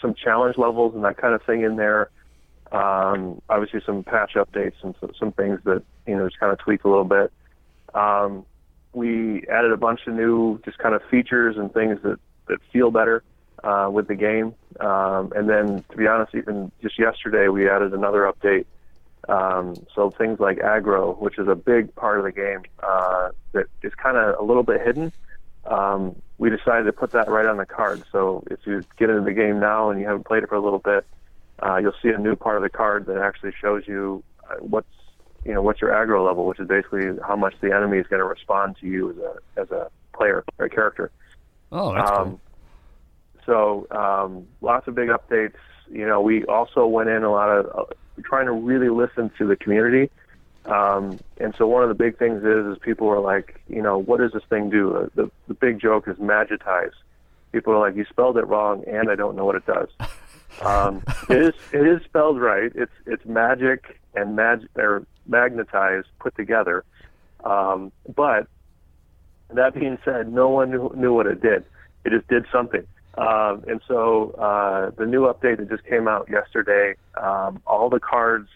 [0.00, 2.10] some challenge levels and that kind of thing in there.
[2.72, 6.58] Um, obviously, some patch updates and some, some things that you know just kind of
[6.58, 7.30] tweaked a little bit.
[7.94, 8.46] Um,
[8.94, 12.90] we added a bunch of new just kind of features and things that, that feel
[12.90, 13.22] better
[13.64, 14.54] uh, with the game.
[14.80, 18.66] Um, and then, to be honest, even just yesterday, we added another update.
[19.28, 23.66] Um, so things like aggro, which is a big part of the game uh, that
[23.82, 25.12] is kind of a little bit hidden.
[25.64, 28.02] Um, we decided to put that right on the card.
[28.12, 30.60] So if you get into the game now and you haven't played it for a
[30.60, 31.06] little bit,
[31.62, 34.88] uh, you'll see a new part of the card that actually shows you uh, what's
[35.44, 38.20] you know what's your aggro level, which is basically how much the enemy is going
[38.20, 41.10] to respond to you as a as a player or a character.
[41.72, 42.40] Oh, that's Um,
[43.46, 45.56] so um, lots of big updates.
[45.90, 47.92] You know, we also went in a lot of uh,
[48.22, 50.10] trying to really listen to the community.
[50.66, 53.98] Um, and so one of the big things is, is people are like, you know,
[53.98, 54.96] what does this thing do?
[54.96, 56.92] Uh, the, the big joke is magitize.
[57.52, 59.88] People are like, you spelled it wrong, and I don't know what it does.
[60.62, 62.72] Um, it is it is spelled right.
[62.74, 66.84] It's it's magic and mag or magnetized put together.
[67.44, 68.46] Um, but
[69.50, 71.64] that being said, no one knew, knew what it did.
[72.04, 72.86] It just did something.
[73.16, 78.00] Um, and so uh, the new update that just came out yesterday, um, all the
[78.00, 78.48] cards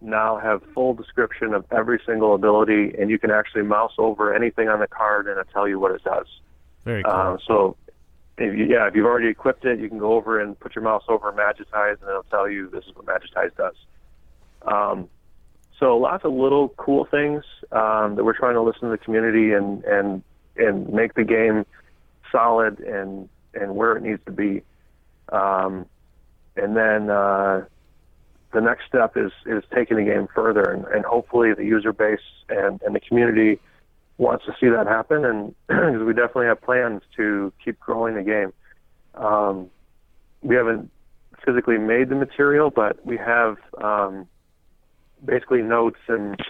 [0.00, 4.68] now have full description of every single ability, and you can actually mouse over anything
[4.68, 6.26] on the card and it'll tell you what it does.
[6.84, 7.12] Very cool.
[7.12, 7.76] Um, so,
[8.36, 10.84] if you, yeah, if you've already equipped it, you can go over and put your
[10.84, 13.74] mouse over Magitize, and it'll tell you this is what Magitize does.
[14.62, 15.08] Um,
[15.80, 19.52] so, lots of little cool things um, that we're trying to listen to the community
[19.52, 20.22] and and
[20.56, 21.66] and make the game
[22.30, 23.28] solid and
[23.60, 24.62] and where it needs to be.
[25.30, 25.86] Um,
[26.56, 27.64] and then uh,
[28.52, 32.20] the next step is is taking the game further, and, and hopefully the user base
[32.48, 33.60] and, and the community
[34.16, 38.22] wants to see that happen, and because we definitely have plans to keep growing the
[38.22, 38.52] game.
[39.14, 39.70] Um,
[40.42, 40.90] we haven't
[41.44, 44.26] physically made the material, but we have um,
[45.24, 46.40] basically notes and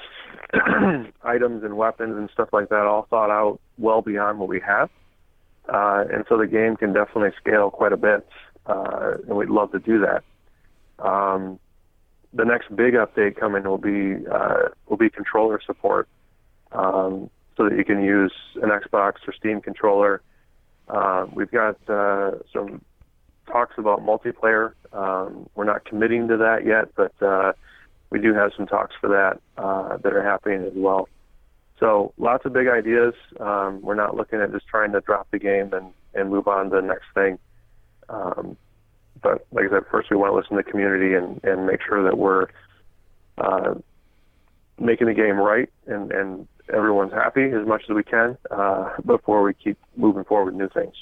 [1.23, 4.91] items and weapons and stuff like that all thought out well beyond what we have.
[5.69, 8.27] Uh, and so the game can definitely scale quite a bit,
[8.67, 10.25] uh, and we'd love to do that.
[10.99, 11.59] Um,
[12.33, 16.09] the next big update coming will be uh, will be controller support,
[16.73, 20.23] um, so that you can use an Xbox or Steam controller.
[20.89, 22.83] Uh, we've got uh, some
[23.47, 24.73] talks about multiplayer.
[24.93, 27.53] Um, we're not committing to that yet, but uh,
[28.11, 29.41] we do have some talks for that
[30.03, 31.09] that are happening as well.
[31.81, 33.15] So lots of big ideas.
[33.39, 36.71] Um, we're not looking at just trying to drop the game and, and move on
[36.71, 37.39] to the next thing.
[38.09, 38.57] Um,
[39.23, 41.81] but like I said, first we want to listen to the community and, and make
[41.87, 42.47] sure that we're
[43.39, 43.75] uh,
[44.79, 49.43] making the game right and, and everyone's happy as much as we can uh, before
[49.43, 50.95] we keep moving forward with new things.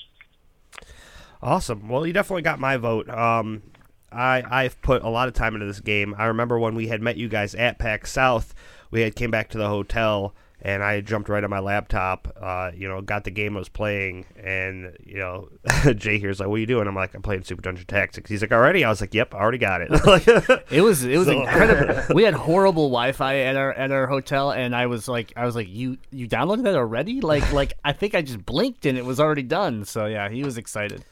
[1.43, 1.89] Awesome.
[1.89, 3.09] Well, you definitely got my vote.
[3.09, 3.63] Um,
[4.11, 6.15] I I've put a lot of time into this game.
[6.17, 8.55] I remember when we had met you guys at PAX South.
[8.91, 10.35] We had came back to the hotel
[10.67, 12.27] and I jumped right on my laptop.
[12.41, 15.49] Uh, you know, got the game I was playing, and you know,
[15.95, 18.43] Jay here's like, "What are you doing?" I'm like, "I'm playing Super Dungeon Tactics." He's
[18.43, 19.91] like, "Already?" I was like, "Yep, I already got it."
[20.71, 22.03] It was it was So- incredible.
[22.15, 25.55] we had horrible Wi-Fi at our at our hotel, and I was like, I was
[25.55, 27.21] like, you you downloaded that already?
[27.21, 29.85] Like like I think I just blinked and it was already done.
[29.85, 31.05] So yeah, he was excited.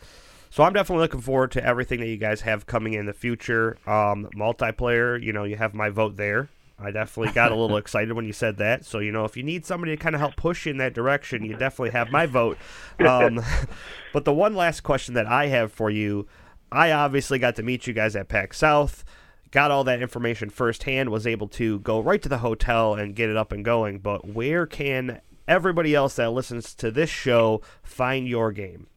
[0.50, 3.76] So I'm definitely looking forward to everything that you guys have coming in the future.
[3.86, 6.48] Um, multiplayer, you know, you have my vote there.
[6.78, 8.84] I definitely got a little excited when you said that.
[8.84, 10.94] So you know, if you need somebody to kind of help push you in that
[10.94, 12.58] direction, you definitely have my vote.
[12.98, 13.40] Um,
[14.12, 16.26] but the one last question that I have for you,
[16.72, 19.04] I obviously got to meet you guys at PAX South.
[19.52, 21.10] Got all that information firsthand.
[21.10, 24.00] Was able to go right to the hotel and get it up and going.
[24.00, 28.88] But where can everybody else that listens to this show find your game?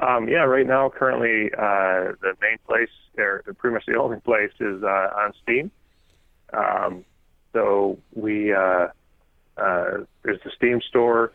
[0.00, 4.50] Um, yeah, right now, currently, uh, the main place, or pretty much the only place,
[4.60, 5.70] is uh, on Steam.
[6.52, 7.04] Um,
[7.52, 8.88] so we uh,
[9.56, 11.32] uh, there's the Steam store.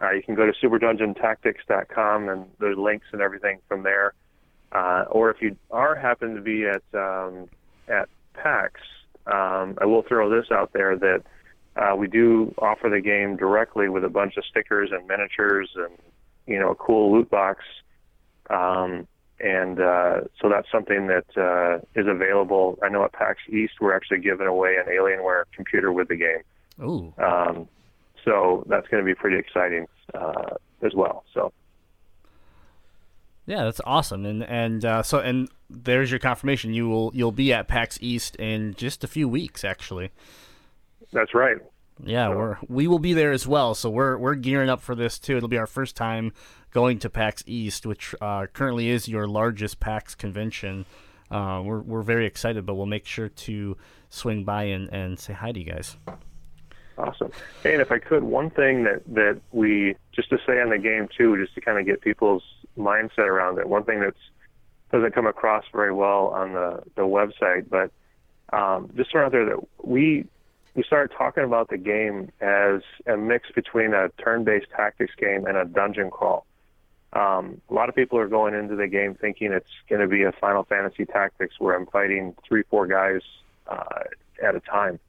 [0.00, 4.14] Uh, you can go to superdungeontactics.com, and there's links and everything from there.
[4.72, 7.48] Uh, or if you are happen to be at um,
[7.88, 8.80] at PAX,
[9.26, 11.22] um, I will throw this out there that
[11.76, 15.92] uh, we do offer the game directly with a bunch of stickers and miniatures and
[16.46, 17.64] you know a cool loot box.
[18.48, 19.06] Um,
[19.40, 22.78] and uh, so that's something that uh, is available.
[22.82, 26.42] I know at PAX East we're actually giving away an Alienware computer with the game,
[26.82, 27.68] Ooh, um,
[28.24, 31.24] so that's going to be pretty exciting uh, as well.
[31.32, 31.52] So
[33.46, 34.24] yeah, that's awesome.
[34.26, 36.72] And and uh, so and there's your confirmation.
[36.72, 40.10] You will you'll be at PAX East in just a few weeks, actually.
[41.12, 41.56] that's right.
[42.04, 43.74] Yeah, So- we're we will be there as well.
[43.74, 45.36] So we're we're gearing up for this too.
[45.36, 46.32] It'll be our first time
[46.72, 50.86] going to PAX East, which uh, currently is your largest PAX convention.
[51.30, 53.76] Uh, we're we're very excited, but we'll make sure to
[54.08, 55.96] swing by and, and say hi to you guys.
[56.98, 57.30] Awesome.
[57.62, 60.78] Hey, and if I could, one thing that that we just to say on the
[60.78, 62.42] game too, just to kind of get people's
[62.76, 63.68] mindset around it.
[63.68, 64.18] One thing that's
[64.92, 67.90] doesn't come across very well on the the website, but
[68.56, 70.26] um, just throw out there that we
[70.74, 75.56] we started talking about the game as a mix between a turn-based tactics game and
[75.56, 76.46] a dungeon crawl.
[77.12, 80.22] Um, a lot of people are going into the game thinking it's going to be
[80.22, 83.22] a Final Fantasy Tactics where I'm fighting three, four guys
[83.66, 84.04] uh,
[84.40, 85.00] at a time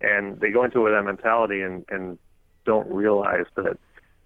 [0.00, 2.18] and they go into it with that mentality and, and
[2.64, 3.78] don't realize that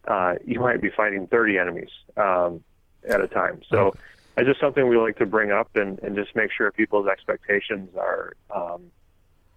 [0.06, 2.62] uh, you might be fighting 30 enemies um,
[3.08, 3.62] at a time.
[3.68, 3.94] So
[4.36, 7.90] it's just something we like to bring up and, and just make sure people's expectations
[7.96, 8.90] are um,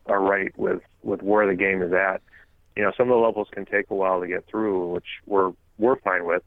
[0.08, 2.22] are right with, with where the game is at.
[2.76, 5.54] You know, some of the levels can take a while to get through, which we're
[5.78, 6.44] we're fine with.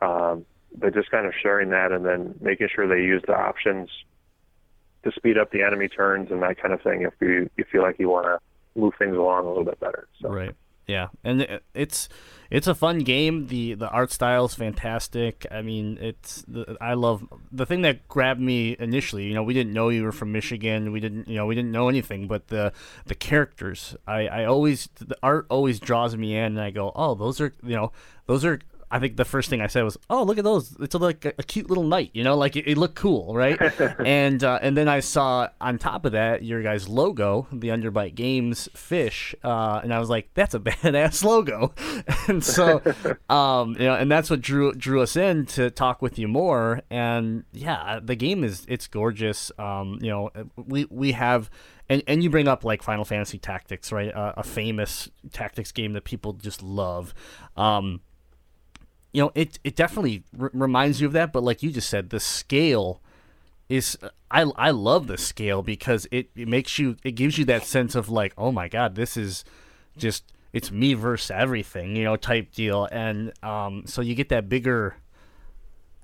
[0.00, 0.44] Um,
[0.76, 3.88] but just kind of sharing that and then making sure they use the options
[5.04, 7.82] to speed up the enemy turns and that kind of thing if you you feel
[7.82, 8.38] like you want to
[8.78, 10.08] move things along a little bit better.
[10.20, 10.28] So.
[10.28, 10.54] Right.
[10.86, 12.08] Yeah, and it's
[12.48, 13.48] it's a fun game.
[13.48, 15.44] the The art style is fantastic.
[15.50, 19.24] I mean, it's the, I love the thing that grabbed me initially.
[19.24, 20.92] You know, we didn't know you were from Michigan.
[20.92, 22.28] We didn't, you know, we didn't know anything.
[22.28, 22.72] But the
[23.06, 27.16] the characters, I I always the art always draws me in, and I go, oh,
[27.16, 27.92] those are you know,
[28.26, 28.60] those are.
[28.90, 30.76] I think the first thing I said was, "Oh, look at those!
[30.78, 33.60] It's like a, a cute little knight, you know, like it, it looked cool, right?"
[34.04, 38.14] and uh, and then I saw on top of that your guys' logo, the Underbite
[38.14, 41.74] Games fish, uh, and I was like, "That's a badass logo."
[42.28, 42.80] and so,
[43.28, 46.82] um, you know, and that's what drew drew us in to talk with you more.
[46.88, 49.50] And yeah, the game is it's gorgeous.
[49.58, 51.50] Um, you know, we we have.
[51.88, 54.12] And, and you bring up like Final Fantasy Tactics, right?
[54.12, 57.14] Uh, a famous tactics game that people just love.
[57.56, 58.00] Um,
[59.16, 61.32] you know, it it definitely r- reminds you of that.
[61.32, 63.00] But like you just said, the scale
[63.66, 63.96] is
[64.30, 67.94] I I love the scale because it, it makes you it gives you that sense
[67.94, 69.42] of like, oh my god, this is
[69.96, 72.88] just it's me versus everything, you know, type deal.
[72.92, 74.96] And um, so you get that bigger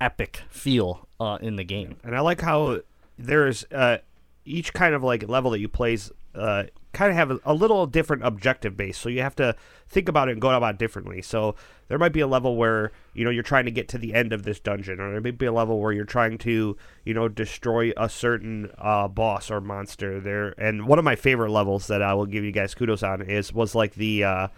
[0.01, 1.97] epic feel uh, in the game.
[2.05, 2.81] And I like how
[3.19, 3.99] there's uh,
[4.47, 7.87] each kind of like level that you plays uh, kind of have a, a little
[7.87, 8.99] different objective base.
[8.99, 9.57] So you have to
[9.89, 11.23] think about it and go about it differently.
[11.23, 11.55] So
[11.89, 14.33] there might be a level where you know you're trying to get to the end
[14.33, 17.29] of this dungeon, or there may be a level where you're trying to you know
[17.29, 20.21] destroy a certain uh, boss or monster.
[20.21, 23.23] There, and one of my favorite levels that I will give you guys kudos on
[23.23, 24.25] is was like the.
[24.25, 24.49] Uh,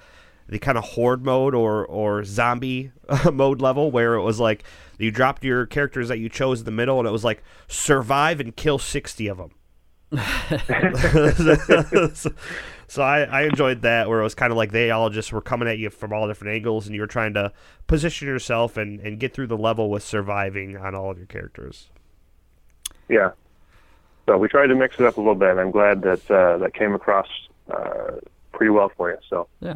[0.46, 2.92] the kind of horde mode or or zombie
[3.32, 4.62] mode level where it was like
[4.98, 8.40] you dropped your characters that you chose in the middle and it was like survive
[8.40, 9.52] and kill 60 of them
[12.14, 12.30] so,
[12.86, 15.40] so I, I enjoyed that where it was kind of like they all just were
[15.40, 17.52] coming at you from all different angles and you were trying to
[17.86, 21.90] position yourself and, and get through the level with surviving on all of your characters
[23.08, 23.30] Yeah.
[24.26, 26.56] So we tried to mix it up a little bit, and I'm glad that uh,
[26.58, 27.28] that came across
[27.70, 28.12] uh,
[28.52, 29.18] pretty well for you.
[29.28, 29.74] So Yeah.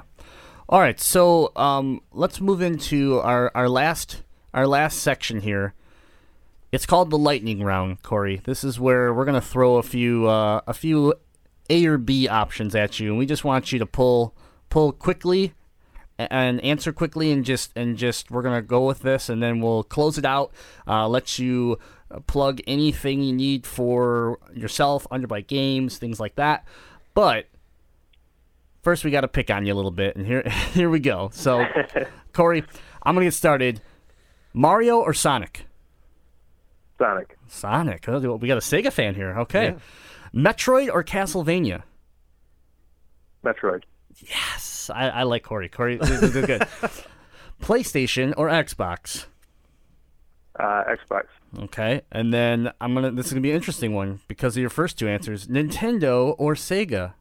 [0.70, 4.22] All right, so um, let's move into our, our last
[4.52, 5.74] our last section here.
[6.70, 8.42] It's called the lightning round, Corey.
[8.44, 11.14] This is where we're gonna throw a few uh, a few
[11.70, 14.34] A or B options at you, and we just want you to pull
[14.68, 15.54] pull quickly
[16.18, 19.82] and answer quickly, and just and just we're gonna go with this, and then we'll
[19.82, 20.52] close it out.
[20.86, 21.78] Uh, let you
[22.10, 26.66] uh, plug anything you need for yourself, Underbite Games, things like that.
[27.14, 27.46] But
[28.82, 30.42] first we got to pick on you a little bit, and here
[30.74, 31.30] here we go.
[31.32, 31.64] So,
[32.34, 32.62] Corey,
[33.02, 33.80] I'm gonna get started.
[34.52, 35.64] Mario or Sonic?
[36.98, 38.08] Sonic, Sonic.
[38.08, 39.38] Oh, we got a Sega fan here.
[39.40, 39.76] Okay.
[40.34, 41.82] Metroid or Castlevania?
[43.44, 43.84] Metroid,
[44.26, 45.68] Yes, I, I like Corey.
[45.68, 46.60] Corey, is good.
[47.62, 49.26] PlayStation or Xbox?
[50.58, 51.24] uh, Xbox,
[51.60, 53.12] Okay, and then I'm gonna.
[53.12, 55.46] This is gonna be an interesting one because of your first two answers.
[55.46, 57.14] Nintendo or Sega?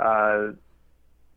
[0.00, 0.52] uh,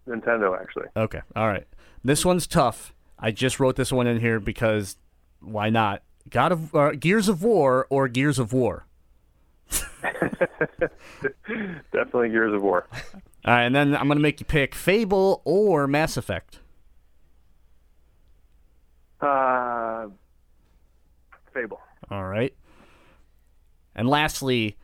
[0.07, 0.59] Nintendo.
[0.59, 1.65] Actually, Okay, all right.
[2.03, 2.93] This one's tough.
[3.17, 4.97] I just wrote this one in here because
[5.39, 6.03] why not?
[6.29, 8.85] God of uh, Gears of War or Gears of War?
[11.91, 12.87] definitely Gears of War.
[13.45, 16.59] All right, and then I'm gonna make you pick Fable or Mass Effect.
[19.19, 20.07] Uh,
[21.53, 22.55] Fable, All right.
[23.93, 24.77] And lastly,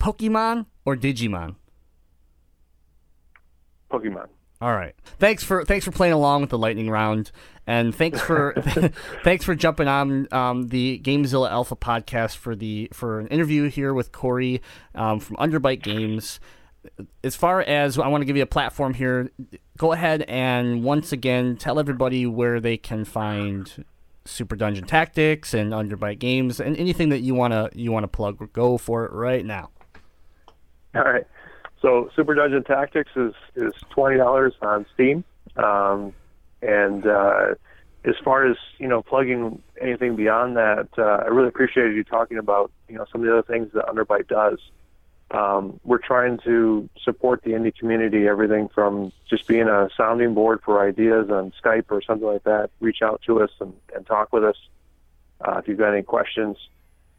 [0.00, 1.56] Pokemon or Digimon.
[3.90, 4.28] Pokemon.
[4.60, 4.94] All right.
[5.18, 7.30] Thanks for thanks for playing along with the lightning round,
[7.66, 8.54] and thanks for
[9.24, 13.92] thanks for jumping on um, the Gamezilla Alpha podcast for the for an interview here
[13.92, 14.62] with Corey
[14.94, 16.40] um, from Underbite Games.
[17.22, 19.30] As far as I want to give you a platform here,
[19.76, 23.84] go ahead and once again tell everybody where they can find
[24.24, 28.52] Super Dungeon Tactics and Underbite Games and anything that you wanna you wanna plug.
[28.54, 29.70] Go for it right now.
[30.94, 31.26] All right.
[31.82, 35.24] So Super Dungeon Tactics is is twenty dollars on Steam,
[35.56, 36.12] um,
[36.62, 37.54] and uh,
[38.04, 42.38] as far as you know, plugging anything beyond that, uh, I really appreciated you talking
[42.38, 44.58] about you know some of the other things that Underbite does.
[45.32, 50.60] Um, we're trying to support the indie community, everything from just being a sounding board
[50.64, 52.70] for ideas on Skype or something like that.
[52.78, 54.56] Reach out to us and, and talk with us
[55.40, 56.56] uh, if you've got any questions.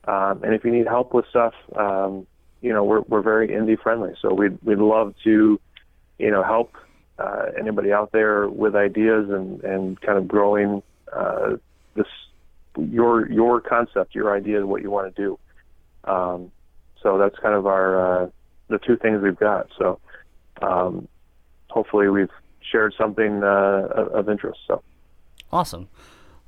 [0.05, 2.25] Um, and if you need help with stuff, um,
[2.61, 5.59] you know, we're we're very indie friendly, so we'd we'd love to,
[6.17, 6.75] you know, help
[7.19, 10.81] uh, anybody out there with ideas and and kind of growing
[11.13, 11.55] uh,
[11.95, 12.07] this
[12.77, 15.39] your your concept, your idea what you want to do.
[16.03, 16.51] Um,
[17.01, 18.29] so that's kind of our uh,
[18.69, 19.67] the two things we've got.
[19.77, 19.99] So
[20.61, 21.07] um,
[21.69, 22.29] hopefully we've
[22.71, 24.59] shared something uh, of, of interest.
[24.67, 24.81] So
[25.51, 25.87] Awesome.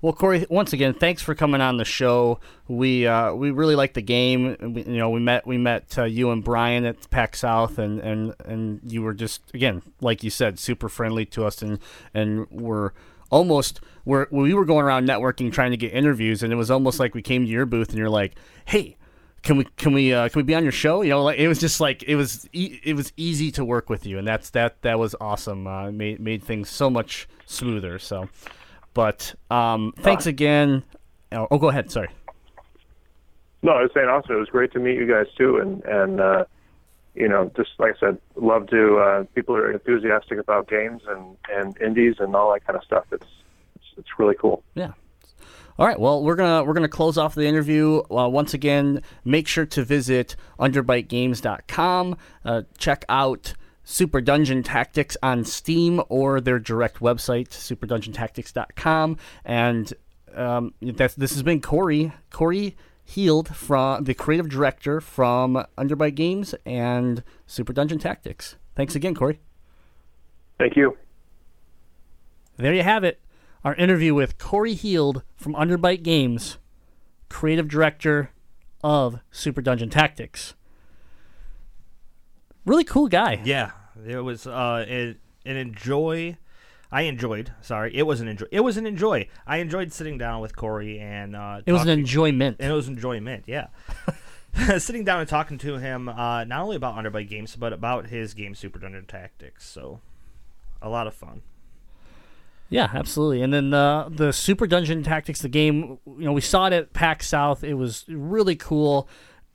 [0.02, 2.40] Well, Corey, once again, thanks for coming on the show.
[2.70, 4.56] We uh, we really like the game.
[4.62, 8.00] We, you know, we met we met uh, you and Brian at PAX South, and,
[8.00, 11.80] and and you were just again, like you said, super friendly to us, and
[12.14, 12.92] and we're
[13.30, 16.98] almost we're, we were going around networking trying to get interviews, and it was almost
[16.98, 18.36] like we came to your booth, and you're like,
[18.66, 18.96] hey.
[19.42, 21.02] Can we can we uh, can we be on your show?
[21.02, 23.90] You know, like it was just like it was e- it was easy to work
[23.90, 25.66] with you, and that's that that was awesome.
[25.66, 28.00] Uh, made made things so much smoother.
[28.00, 28.28] So,
[28.94, 30.84] but um, thanks again.
[31.32, 31.92] Oh, oh, go ahead.
[31.92, 32.10] Sorry.
[33.62, 36.22] No, I was saying also it was great to meet you guys too, and and
[36.22, 36.46] uh,
[37.16, 41.38] you know just like I said, love to uh, people are enthusiastic about games and
[41.52, 43.06] and indies and all that kind of stuff.
[43.12, 43.26] It's
[43.76, 44.64] it's, it's really cool.
[44.76, 44.94] Yeah.
[45.78, 46.00] All right.
[46.00, 48.02] Well, we're gonna we're gonna close off the interview.
[48.12, 52.18] Uh, once again, make sure to visit underbitegames.com.
[52.44, 53.54] Uh, check out
[53.90, 59.18] Super Dungeon Tactics on Steam or their direct website, superdungeontactics.com.
[59.44, 59.94] And
[60.36, 62.14] um, that's, this has been Corey.
[62.30, 68.58] Corey Heald from the creative director from Underbite Games and Super Dungeon Tactics.
[68.76, 69.40] Thanks again, Corey.
[70.60, 70.96] Thank you.
[72.58, 73.20] There you have it.
[73.64, 76.60] Our interview with Corey Heald from Underbite Games,
[77.28, 78.30] creative director
[78.84, 80.54] of Super Dungeon Tactics.
[82.66, 83.42] Really cool guy.
[83.44, 83.72] Yeah,
[84.08, 86.38] it was uh, an, an enjoy.
[86.92, 87.52] I enjoyed.
[87.62, 88.48] Sorry, it was an enjoy.
[88.52, 89.28] It was an enjoy.
[89.46, 92.58] I enjoyed sitting down with Corey and uh, It was an enjoyment.
[92.60, 93.44] and it was enjoyment.
[93.46, 93.68] Yeah,
[94.80, 98.34] sitting down and talking to him uh, not only about Underbite games but about his
[98.34, 99.68] game Super Dungeon Tactics.
[99.70, 100.02] So,
[100.82, 101.42] a lot of fun.
[102.72, 103.42] Yeah, absolutely.
[103.42, 106.94] And then uh, the Super Dungeon Tactics, the game, you know, we saw it at
[106.94, 107.64] PAX South.
[107.64, 109.08] It was really cool.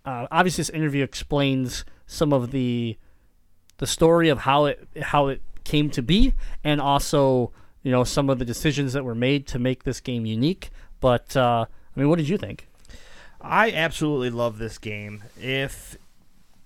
[0.04, 2.96] Uh, obviously, this interview explains some of the
[3.78, 7.52] the story of how it how it came to be, and also
[7.82, 10.70] you know some of the decisions that were made to make this game unique.
[11.00, 12.68] But uh, I mean, what did you think?
[13.40, 15.24] I absolutely love this game.
[15.40, 15.96] If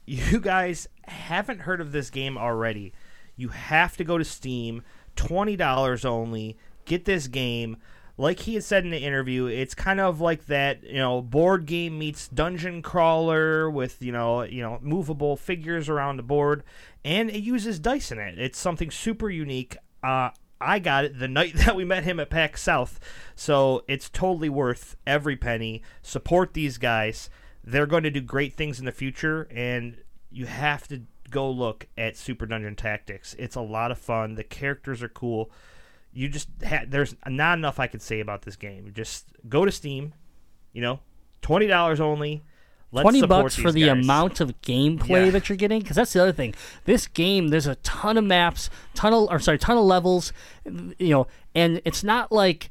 [0.07, 2.93] you guys haven't heard of this game already,
[3.37, 4.83] you have to go to Steam.
[5.17, 6.57] Twenty dollars only.
[6.85, 7.77] Get this game.
[8.21, 11.67] Like he had said in the interview, it's kind of like that, you know, board
[11.67, 16.65] game meets dungeon crawler with, you know, you know, movable figures around the board,
[17.05, 18.37] and it uses dice in it.
[18.37, 19.77] It's something super unique.
[20.03, 22.99] Uh, I got it the night that we met him at PAX South,
[23.37, 25.83] so it's totally worth every penny.
[26.03, 27.31] Support these guys;
[27.63, 29.97] they're going to do great things in the future, and
[30.29, 33.37] you have to go look at Super Dungeon Tactics.
[33.39, 34.35] It's a lot of fun.
[34.35, 35.53] The characters are cool.
[36.19, 38.91] You just ha- there's not enough I could say about this game.
[38.95, 40.15] Just go to Steam,
[40.73, 40.99] you know,
[41.43, 42.43] twenty dollars only.
[42.91, 44.03] Let's Twenty bucks for the guys.
[44.05, 45.31] amount of gameplay Yeah.
[45.31, 46.55] that you're getting, because that's the other thing.
[46.87, 50.33] This game, there's a ton of maps, ton of, or sorry, ton of levels,
[50.65, 52.71] you know, and it's not like,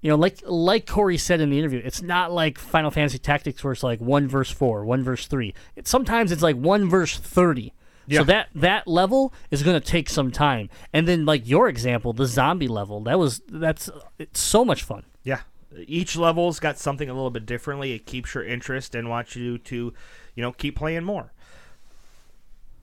[0.00, 3.62] you know, like like Corey said in the interview, it's not like Final Fantasy Tactics
[3.62, 5.52] where it's like one verse four, one verse three.
[5.76, 7.74] It, sometimes it's like one verse thirty.
[8.08, 8.20] Yeah.
[8.20, 12.14] So that that level is going to take some time, and then like your example,
[12.14, 15.04] the zombie level, that was that's it's so much fun.
[15.22, 15.40] Yeah.
[15.86, 17.92] Each level's got something a little bit differently.
[17.92, 19.92] It keeps your interest and wants you to,
[20.34, 21.32] you know, keep playing more.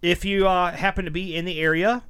[0.03, 2.03] If you uh, happen to be in the area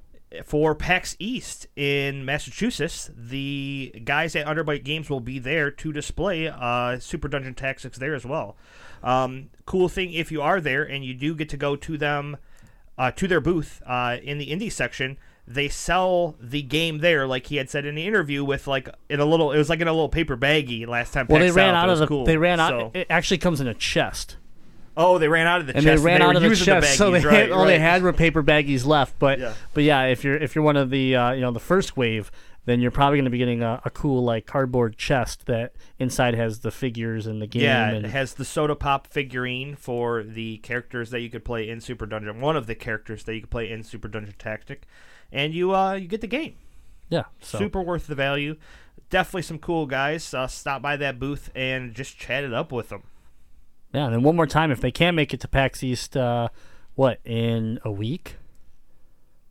[0.44, 6.50] for PAX East in Massachusetts, the guys at Underbite Games will be there to display
[6.50, 8.58] uh, Super Dungeon Tactics there as well.
[9.02, 12.36] Um, cool thing if you are there and you do get to go to them
[12.98, 15.18] uh, to their booth uh, in the indie section.
[15.48, 19.20] They sell the game there, like he had said in the interview, with like in
[19.20, 19.52] a little.
[19.52, 21.28] It was like in a little paper baggie last time.
[21.30, 21.84] Well, they ran South.
[21.84, 22.26] out of the cool.
[22.26, 22.70] they ran out.
[22.70, 24.38] So- It actually comes in a chest.
[24.98, 26.02] oh, they ran out of the and chest.
[26.02, 28.02] they ran were out of the chest, so they baggies, had, right, all they had
[28.02, 29.20] were paper baggies left.
[29.20, 29.54] But Yeah.
[29.76, 32.32] but yeah, if you're if you're one of the uh, you know the first wave,
[32.66, 36.34] then you're probably going to be getting a, a cool like cardboard chest that inside
[36.34, 37.64] has the figures and the game.
[37.64, 41.70] Yeah, and, it has the Soda Pop figurine for the characters that you could play
[41.70, 42.42] in Super Dungeon.
[42.42, 44.88] One of the characters that you could play in Super Dungeon Tactic,
[45.32, 46.56] and you uh you get the game.
[47.10, 47.24] yeah.
[47.42, 48.58] So Super worth the value.
[49.12, 50.34] Definitely some cool guys.
[50.34, 53.04] Uh, stop by that booth and just chat it up with them.
[53.94, 56.50] yeah, and then one more time, if they can make it to PAX East, uh,
[56.96, 58.38] what in a week?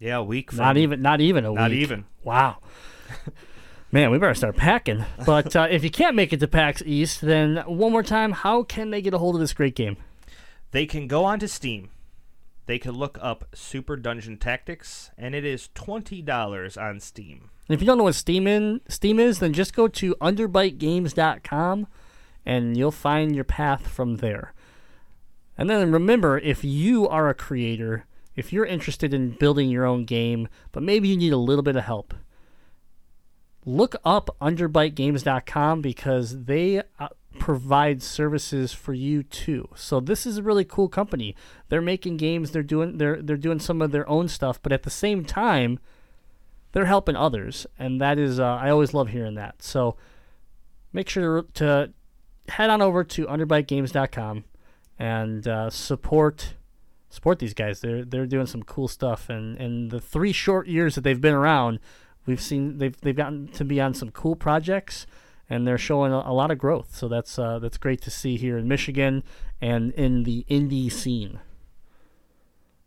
[0.01, 0.51] Yeah, a week.
[0.51, 1.61] From, Not even not even a Not week.
[1.61, 2.05] Not even.
[2.25, 2.59] Wow.
[3.92, 5.05] Man, we better start packing.
[5.24, 8.64] But uh, if you can't make it to PAX East, then one more time, how
[8.64, 9.96] can they get a hold of this great game?
[10.72, 11.90] They can go onto Steam.
[12.66, 17.50] They can look up Super Dungeon Tactics, and it is twenty dollars on Steam.
[17.68, 21.86] And if you don't know what Steam in Steam is, then just go to underbitegames.com
[22.46, 24.52] and you'll find your path from there.
[25.57, 30.05] And then remember, if you are a creator, if you're interested in building your own
[30.05, 32.12] game, but maybe you need a little bit of help,
[33.67, 37.09] look up underbitegames.com because they uh,
[37.39, 39.69] provide services for you too.
[39.75, 41.35] So this is a really cool company.
[41.69, 44.83] They're making games, they're doing they're they're doing some of their own stuff, but at
[44.83, 45.79] the same time
[46.73, 49.62] they're helping others and that is uh, I always love hearing that.
[49.62, 49.97] So
[50.93, 51.93] make sure to
[52.49, 54.45] head on over to underbitegames.com
[54.99, 56.55] and uh, support
[57.09, 57.81] support these guys.
[57.81, 61.35] They're they're doing some cool stuff and and the 3 short years that they've been
[61.35, 61.81] around
[62.27, 65.07] we've seen they've they've gotten to be on some cool projects
[65.49, 66.95] and they're showing a, a lot of growth.
[66.95, 69.22] So that's uh, that's great to see here in Michigan
[69.61, 71.41] and in the indie scene.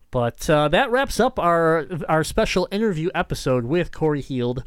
[0.09, 4.63] But uh, that wraps up our our special interview episode with Corey Heald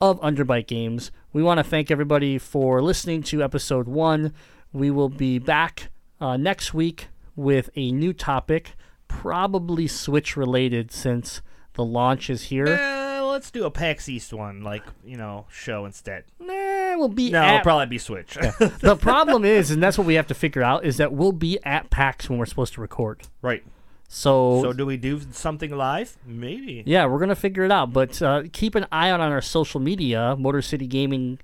[0.00, 1.10] of Underbite Games.
[1.32, 4.32] We want to thank everybody for listening to episode one.
[4.72, 5.90] We will be back
[6.20, 8.72] uh, next week with a new topic,
[9.08, 11.42] probably Switch related, since
[11.74, 13.09] the launch is here.
[13.40, 16.24] Let's do a PAX East one, like you know, show instead.
[16.38, 18.34] Nah, we'll be No, at, it'll probably be Switch.
[18.34, 21.58] the problem is, and that's what we have to figure out, is that we'll be
[21.64, 23.22] at PAX when we're supposed to record.
[23.40, 23.64] right.
[24.08, 26.18] So, So do we do something live?
[26.26, 26.82] Maybe.
[26.84, 27.94] yeah, we're gonna figure it out.
[27.94, 31.38] But uh, keep an eye out on our social media, Motor City Gaming,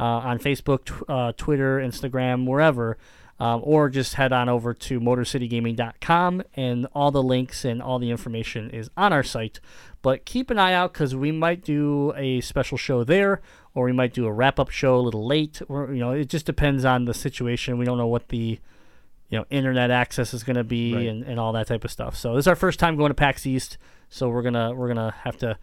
[0.00, 2.96] uh, on Facebook, tw- uh, Twitter, Instagram, wherever.
[3.40, 8.10] Um, or just head on over to MotorCityGaming.com, and all the links and all the
[8.10, 9.58] information is on our site.
[10.02, 13.40] But keep an eye out because we might do a special show there,
[13.74, 15.60] or we might do a wrap-up show a little late.
[15.68, 17.76] Or you know, it just depends on the situation.
[17.78, 18.60] We don't know what the
[19.30, 21.06] you know internet access is going to be Right.
[21.08, 22.14] and, and all that type of stuff.
[22.16, 23.78] So this is our first time going to PAX East,
[24.10, 25.58] so we're gonna we're gonna have to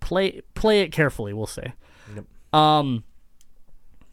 [0.00, 1.32] play play it carefully.
[1.32, 1.74] We'll say.
[2.52, 3.04] Um.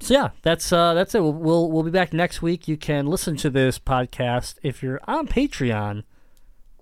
[0.01, 1.21] So yeah, that's uh that's it.
[1.21, 2.67] We'll, we'll we'll be back next week.
[2.67, 6.03] You can listen to this podcast if you're on Patreon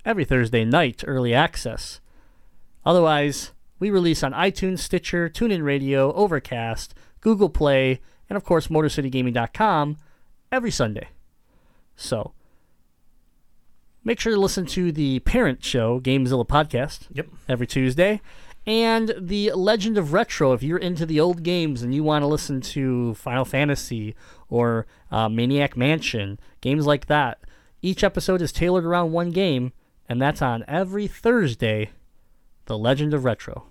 [0.03, 2.01] every Thursday night, early access.
[2.85, 9.97] Otherwise, we release on iTunes, Stitcher, TuneIn Radio, Overcast, Google Play, and of course MotorCityGaming.com
[10.51, 11.07] every Sunday.
[11.95, 12.33] So
[14.03, 17.27] make sure to listen to the parent show, Gamezilla Podcast, Yep.
[17.47, 18.19] every Tuesday.
[18.65, 22.27] And the Legend of Retro, if you're into the old games and you want to
[22.27, 24.15] listen to Final Fantasy
[24.47, 27.39] or uh, Maniac Mansion, games like that,
[27.81, 29.73] each episode is tailored around one game,
[30.07, 31.89] and that's on every Thursday.
[32.65, 33.65] The Legend of Retro.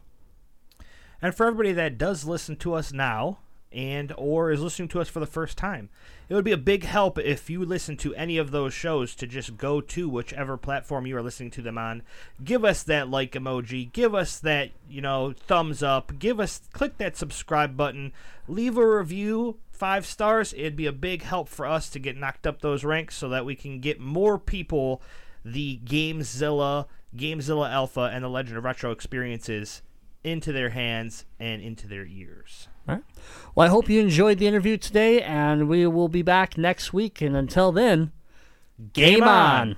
[1.22, 3.38] And for everybody that does listen to us now
[3.74, 5.88] and or is listening to us for the first time,
[6.28, 9.26] it would be a big help if you listen to any of those shows to
[9.26, 12.02] just go to whichever platform you are listening to them on.
[12.42, 16.98] Give us that like emoji, give us that, you know, thumbs up, give us click
[16.98, 18.12] that subscribe button,
[18.48, 20.52] leave a review, 5 stars.
[20.54, 23.44] It'd be a big help for us to get knocked up those ranks so that
[23.44, 25.02] we can get more people
[25.44, 29.82] the Gamezilla, Gamezilla Alpha and the Legend of Retro experiences
[30.24, 32.68] into their hands and into their ears.
[32.88, 33.04] All right.
[33.54, 37.20] Well, I hope you enjoyed the interview today, and we will be back next week.
[37.20, 38.12] And until then,
[38.92, 39.28] game, Game on.
[39.28, 39.76] on.